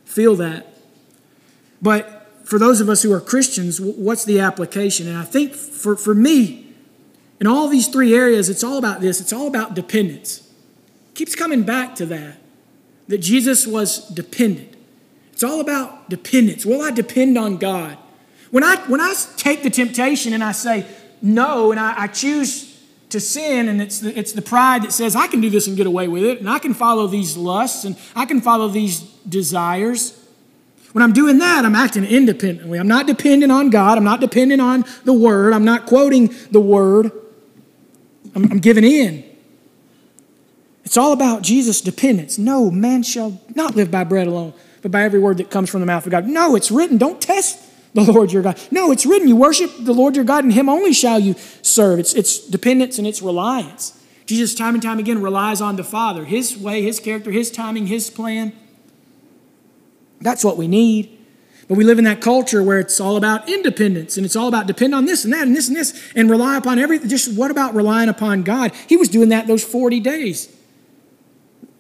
feel 0.06 0.36
that. 0.36 0.68
But 1.82 2.30
for 2.44 2.60
those 2.60 2.80
of 2.80 2.90
us 2.90 3.02
who 3.02 3.12
are 3.12 3.20
Christians, 3.20 3.82
what's 3.82 4.24
the 4.24 4.40
application? 4.40 5.08
And 5.08 5.18
I 5.18 5.24
think 5.24 5.56
for, 5.56 5.96
for 5.96 6.14
me, 6.14 6.68
in 7.40 7.48
all 7.48 7.68
these 7.68 7.88
three 7.88 8.16
areas, 8.16 8.50
it's 8.50 8.64
all 8.64 8.78
about 8.78 9.02
this. 9.02 9.20
It's 9.20 9.34
all 9.34 9.48
about 9.48 9.74
dependence. 9.74 10.48
It 11.10 11.16
keeps 11.16 11.36
coming 11.36 11.64
back 11.64 11.96
to 11.96 12.06
that, 12.06 12.38
that 13.08 13.18
Jesus 13.18 13.66
was 13.66 14.08
dependent. 14.10 14.73
It's 15.34 15.44
all 15.44 15.60
about 15.60 16.10
dependence. 16.10 16.66
Will 16.66 16.82
I 16.82 16.92
depend 16.92 17.38
on 17.38 17.58
God? 17.58 17.98
When 18.52 18.64
I, 18.64 18.78
when 18.88 19.02
I 19.02 19.14
take 19.36 19.64
the 19.64 19.70
temptation 19.70 20.32
and 20.34 20.44
I 20.44 20.52
say 20.52 20.86
no 21.22 21.72
and 21.72 21.80
I, 21.80 22.04
I 22.04 22.08
choose 22.08 22.70
to 23.10 23.20
sin, 23.20 23.68
and 23.68 23.82
it's 23.82 24.00
the, 24.00 24.18
it's 24.18 24.32
the 24.34 24.42
pride 24.42 24.84
that 24.84 24.92
says, 24.92 25.16
I 25.16 25.28
can 25.28 25.42
do 25.42 25.50
this 25.50 25.68
and 25.68 25.78
get 25.78 25.86
away 25.86 26.08
with 26.08 26.24
it, 26.24 26.40
and 26.40 26.50
I 26.50 26.58
can 26.58 26.74
follow 26.74 27.06
these 27.08 27.38
lusts, 27.38 27.84
and 27.84 27.96
I 28.16 28.26
can 28.26 28.42
follow 28.42 28.68
these 28.68 29.02
desires. 29.28 30.20
When 30.94 31.04
I'm 31.04 31.14
doing 31.14 31.38
that, 31.40 31.64
I'm 31.64 31.76
acting 31.76 32.06
independently. 32.06 32.80
I'm 32.80 32.88
not 32.88 33.06
dependent 33.06 33.52
on 33.52 33.70
God. 33.70 33.98
I'm 33.98 34.04
not 34.04 34.20
dependent 34.20 34.62
on 34.62 34.86
the 35.04 35.14
Word. 35.14 35.54
I'm 35.54 35.66
not 35.66 35.86
quoting 35.86 36.34
the 36.52 36.60
Word. 36.60 37.12
I'm, 38.36 38.52
I'm 38.52 38.60
giving 38.60 38.84
in. 38.84 39.24
It's 40.84 40.98
all 40.98 41.14
about 41.14 41.42
Jesus' 41.42 41.82
dependence. 41.82 42.38
No 42.38 42.70
man 42.70 43.04
shall 43.04 43.42
not 43.56 43.76
live 43.76 43.90
by 43.90 44.04
bread 44.04 44.28
alone, 44.28 44.54
but 44.84 44.92
by 44.92 45.02
every 45.02 45.20
word 45.20 45.38
that 45.38 45.50
comes 45.50 45.70
from 45.70 45.80
the 45.80 45.88
mouth 45.88 46.06
of 46.06 46.12
God. 46.12 46.28
No, 46.28 46.56
it's 46.56 46.70
written. 46.70 46.98
Don't 46.98 47.20
test 47.20 47.60
the 47.94 48.04
Lord 48.12 48.32
your 48.32 48.44
God. 48.44 48.60
No, 48.70 48.92
it's 48.92 49.06
written. 49.06 49.28
You 49.28 49.38
worship 49.38 49.72
the 49.80 49.94
Lord 49.94 50.16
your 50.16 50.26
God, 50.26 50.44
and 50.44 50.54
Him 50.54 50.70
only 50.70 50.94
shall 50.94 51.20
you 51.20 51.36
serve. 51.62 52.00
It's, 52.00 52.14
it's 52.14 52.38
dependence 52.38 53.00
and 53.00 53.08
it's 53.08 53.22
reliance. 53.22 54.00
Jesus, 54.26 54.54
time 54.54 54.74
and 54.76 54.84
time 54.84 55.00
again, 55.00 55.22
relies 55.22 55.62
on 55.62 55.78
the 55.78 55.84
Father, 55.84 56.26
His 56.26 56.58
way, 56.58 56.82
His 56.82 57.00
character, 57.00 57.32
His 57.32 57.50
timing, 57.50 57.88
His 57.88 58.10
plan. 58.10 58.54
That's 60.22 60.44
what 60.44 60.58
we 60.58 60.68
need. 60.68 61.18
But 61.68 61.78
we 61.78 61.86
live 61.86 61.98
in 61.98 62.04
that 62.04 62.20
culture 62.20 62.62
where 62.62 62.80
it's 62.80 63.00
all 63.00 63.16
about 63.16 63.48
independence 63.48 64.18
and 64.18 64.26
it's 64.26 64.36
all 64.36 64.50
about 64.50 64.68
depend 64.68 64.94
on 64.94 65.06
this 65.06 65.24
and 65.24 65.32
that 65.34 65.48
and 65.48 65.56
this 65.56 65.70
and 65.70 65.78
this 65.78 66.12
and 66.14 66.30
rely 66.30 66.58
upon 66.58 66.78
everything. 66.78 67.10
Just 67.10 67.34
what 67.38 67.52
about 67.52 67.74
relying 67.74 68.10
upon 68.10 68.44
God? 68.44 68.74
He 68.88 68.98
was 68.98 69.08
doing 69.08 69.30
that 69.30 69.48
those 69.48 69.64
40 69.64 70.02
days, 70.02 70.54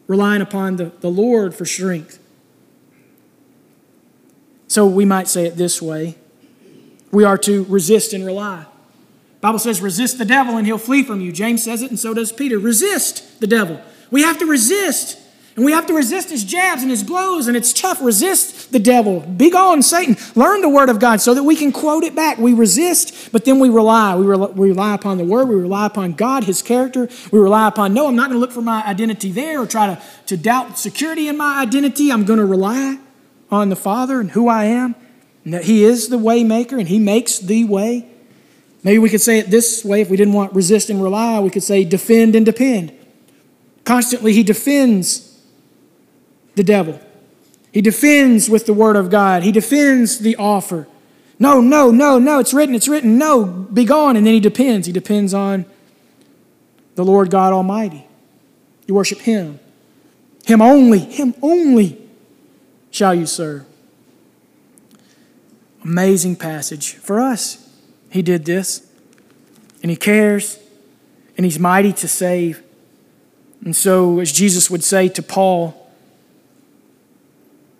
relying 0.07 0.41
upon 0.41 0.77
the, 0.77 0.93
the 1.01 1.09
Lord 1.09 1.53
for 1.53 1.65
strength. 1.65 2.19
So 4.73 4.87
we 4.87 5.05
might 5.05 5.27
say 5.27 5.45
it 5.45 5.55
this 5.55 5.79
way 5.83 6.17
we 7.11 7.23
are 7.25 7.37
to 7.37 7.63
resist 7.65 8.11
and 8.11 8.25
rely. 8.25 8.65
Bible 9.39 9.59
says, 9.59 9.81
resist 9.81 10.17
the 10.17 10.25
devil 10.25 10.57
and 10.57 10.65
he'll 10.65 10.79
flee 10.79 11.03
from 11.03 11.21
you. 11.21 11.31
James 11.31 11.61
says 11.61 11.83
it, 11.83 11.91
and 11.91 11.99
so 11.99 12.15
does 12.15 12.31
Peter. 12.31 12.57
Resist 12.57 13.39
the 13.39 13.45
devil. 13.45 13.79
We 14.09 14.23
have 14.23 14.39
to 14.39 14.47
resist. 14.47 15.19
And 15.55 15.63
we 15.63 15.73
have 15.73 15.85
to 15.85 15.93
resist 15.93 16.31
his 16.31 16.43
jabs 16.43 16.81
and 16.81 16.89
his 16.89 17.03
blows, 17.03 17.47
and 17.47 17.55
it's 17.55 17.71
tough. 17.71 18.01
Resist 18.01 18.71
the 18.71 18.79
devil. 18.79 19.19
Be 19.19 19.51
gone, 19.51 19.83
Satan. 19.83 20.17
Learn 20.33 20.61
the 20.61 20.69
word 20.69 20.89
of 20.89 20.97
God 20.97 21.21
so 21.21 21.35
that 21.35 21.43
we 21.43 21.55
can 21.55 21.71
quote 21.71 22.03
it 22.03 22.15
back. 22.15 22.39
We 22.39 22.55
resist, 22.55 23.31
but 23.31 23.45
then 23.45 23.59
we 23.59 23.69
rely. 23.69 24.15
We, 24.15 24.25
rely. 24.25 24.95
upon 24.95 25.19
the 25.19 25.23
word. 25.23 25.49
We 25.49 25.55
rely 25.55 25.85
upon 25.85 26.13
God, 26.13 26.45
his 26.45 26.63
character. 26.63 27.07
We 27.31 27.37
rely 27.37 27.67
upon, 27.67 27.93
no, 27.93 28.07
I'm 28.07 28.15
not 28.15 28.29
going 28.29 28.37
to 28.37 28.39
look 28.39 28.51
for 28.51 28.63
my 28.63 28.83
identity 28.87 29.31
there 29.31 29.61
or 29.61 29.67
try 29.67 29.93
to, 29.93 30.01
to 30.25 30.35
doubt 30.35 30.79
security 30.79 31.27
in 31.27 31.37
my 31.37 31.61
identity. 31.61 32.11
I'm 32.11 32.25
going 32.25 32.39
to 32.39 32.45
rely 32.47 32.97
on 33.53 33.69
the 33.69 33.75
Father 33.75 34.19
and 34.19 34.31
who 34.31 34.47
I 34.47 34.65
am, 34.65 34.95
and 35.45 35.53
that 35.53 35.65
He 35.65 35.83
is 35.83 36.09
the 36.09 36.17
way 36.17 36.43
maker 36.43 36.77
and 36.77 36.87
He 36.87 36.99
makes 36.99 37.39
the 37.39 37.65
way. 37.65 38.07
Maybe 38.83 38.97
we 38.97 39.09
could 39.09 39.21
say 39.21 39.39
it 39.39 39.49
this 39.49 39.85
way 39.85 40.01
if 40.01 40.09
we 40.09 40.17
didn't 40.17 40.33
want 40.33 40.53
resist 40.53 40.89
and 40.89 41.01
rely, 41.01 41.39
we 41.39 41.49
could 41.49 41.63
say 41.63 41.83
defend 41.83 42.35
and 42.35 42.45
depend. 42.45 42.91
Constantly, 43.85 44.33
He 44.33 44.43
defends 44.43 45.41
the 46.55 46.63
devil. 46.63 46.99
He 47.71 47.81
defends 47.81 48.49
with 48.49 48.65
the 48.65 48.73
Word 48.73 48.95
of 48.95 49.09
God, 49.09 49.43
He 49.43 49.51
defends 49.51 50.19
the 50.19 50.35
offer. 50.35 50.87
No, 51.39 51.59
no, 51.59 51.91
no, 51.91 52.19
no, 52.19 52.39
it's 52.39 52.53
written, 52.53 52.75
it's 52.75 52.87
written, 52.87 53.17
no, 53.17 53.45
be 53.45 53.85
gone. 53.85 54.15
And 54.15 54.25
then 54.25 54.33
He 54.33 54.39
depends. 54.39 54.87
He 54.87 54.93
depends 54.93 55.33
on 55.33 55.65
the 56.95 57.03
Lord 57.03 57.31
God 57.31 57.53
Almighty. 57.53 58.05
You 58.87 58.93
worship 58.93 59.19
Him. 59.19 59.59
Him 60.45 60.61
only, 60.61 60.99
Him 60.99 61.33
only 61.41 62.02
shall 62.93 63.13
you 63.13 63.25
serve? 63.25 63.65
Amazing 65.83 66.37
passage. 66.37 66.93
For 66.93 67.19
us, 67.19 67.69
he 68.09 68.21
did 68.21 68.45
this. 68.45 68.89
And 69.81 69.89
he 69.89 69.97
cares, 69.97 70.59
and 71.35 71.45
he's 71.45 71.59
mighty 71.59 71.91
to 71.91 72.07
save. 72.07 72.63
And 73.65 73.75
so, 73.75 74.19
as 74.19 74.31
Jesus 74.31 74.69
would 74.69 74.83
say 74.83 75.09
to 75.09 75.21
Paul, 75.21 75.91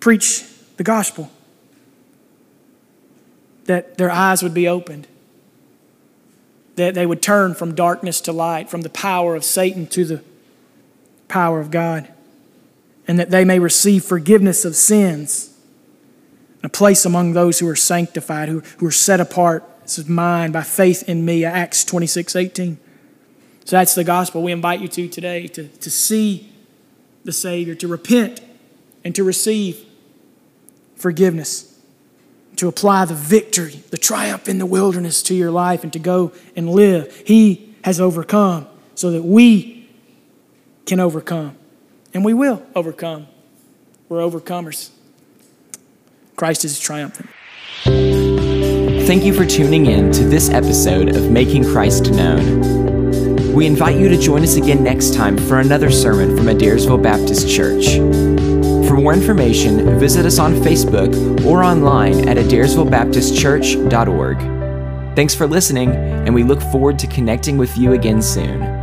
preach 0.00 0.44
the 0.76 0.84
gospel, 0.84 1.30
that 3.64 3.96
their 3.96 4.10
eyes 4.10 4.42
would 4.42 4.52
be 4.52 4.68
opened, 4.68 5.06
that 6.76 6.92
they 6.92 7.06
would 7.06 7.22
turn 7.22 7.54
from 7.54 7.74
darkness 7.74 8.20
to 8.22 8.32
light, 8.32 8.68
from 8.68 8.82
the 8.82 8.90
power 8.90 9.34
of 9.34 9.44
Satan 9.44 9.86
to 9.86 10.04
the 10.04 10.22
power 11.28 11.58
of 11.58 11.70
God, 11.70 12.12
and 13.06 13.18
that 13.18 13.30
they 13.30 13.44
may 13.44 13.58
receive 13.58 14.04
forgiveness 14.04 14.64
of 14.64 14.76
sins 14.76 15.54
a 16.64 16.68
place 16.68 17.04
among 17.04 17.34
those 17.34 17.58
who 17.58 17.68
are 17.68 17.76
sanctified, 17.76 18.48
who, 18.48 18.60
who 18.78 18.86
are 18.86 18.90
set 18.90 19.20
apart. 19.20 19.62
This 19.82 19.98
is 19.98 20.08
mine 20.08 20.50
by 20.50 20.62
faith 20.62 21.06
in 21.06 21.24
me, 21.24 21.44
Acts 21.44 21.84
26 21.84 22.34
18. 22.34 22.78
So 23.66 23.76
that's 23.76 23.94
the 23.94 24.02
gospel 24.02 24.42
we 24.42 24.50
invite 24.50 24.80
you 24.80 24.88
to 24.88 25.08
today 25.08 25.46
to, 25.48 25.68
to 25.68 25.90
see 25.90 26.50
the 27.24 27.32
Savior, 27.32 27.74
to 27.76 27.86
repent, 27.86 28.40
and 29.04 29.14
to 29.14 29.24
receive 29.24 29.84
forgiveness, 30.96 31.78
to 32.56 32.68
apply 32.68 33.04
the 33.04 33.14
victory, 33.14 33.82
the 33.90 33.98
triumph 33.98 34.48
in 34.48 34.58
the 34.58 34.66
wilderness 34.66 35.22
to 35.24 35.34
your 35.34 35.50
life, 35.50 35.82
and 35.82 35.92
to 35.92 35.98
go 35.98 36.32
and 36.56 36.70
live. 36.70 37.14
He 37.26 37.74
has 37.84 38.00
overcome 38.00 38.66
so 38.94 39.10
that 39.10 39.22
we 39.22 39.86
can 40.86 40.98
overcome. 40.98 41.56
And 42.14 42.24
we 42.24 42.32
will 42.32 42.64
overcome. 42.74 43.26
We're 44.08 44.20
overcomers. 44.20 44.90
Christ 46.36 46.64
is 46.64 46.78
triumphant. 46.78 47.28
Thank 49.06 49.24
you 49.24 49.34
for 49.34 49.44
tuning 49.44 49.86
in 49.86 50.12
to 50.12 50.24
this 50.24 50.48
episode 50.48 51.14
of 51.14 51.30
Making 51.30 51.64
Christ 51.64 52.10
Known. 52.12 53.52
We 53.52 53.66
invite 53.66 53.96
you 53.96 54.08
to 54.08 54.16
join 54.16 54.42
us 54.42 54.56
again 54.56 54.82
next 54.82 55.14
time 55.14 55.36
for 55.36 55.60
another 55.60 55.90
sermon 55.90 56.34
from 56.36 56.46
Adairsville 56.46 57.02
Baptist 57.02 57.48
Church. 57.48 57.96
For 58.88 58.96
more 58.96 59.12
information, 59.12 59.98
visit 59.98 60.26
us 60.26 60.38
on 60.38 60.54
Facebook 60.54 61.44
or 61.44 61.62
online 61.62 62.28
at 62.28 62.36
adairsvillebaptistchurch.org. 62.36 64.38
Thanks 65.14 65.34
for 65.34 65.46
listening, 65.46 65.90
and 65.90 66.34
we 66.34 66.42
look 66.42 66.60
forward 66.60 66.98
to 67.00 67.06
connecting 67.06 67.58
with 67.58 67.76
you 67.76 67.92
again 67.92 68.22
soon. 68.22 68.73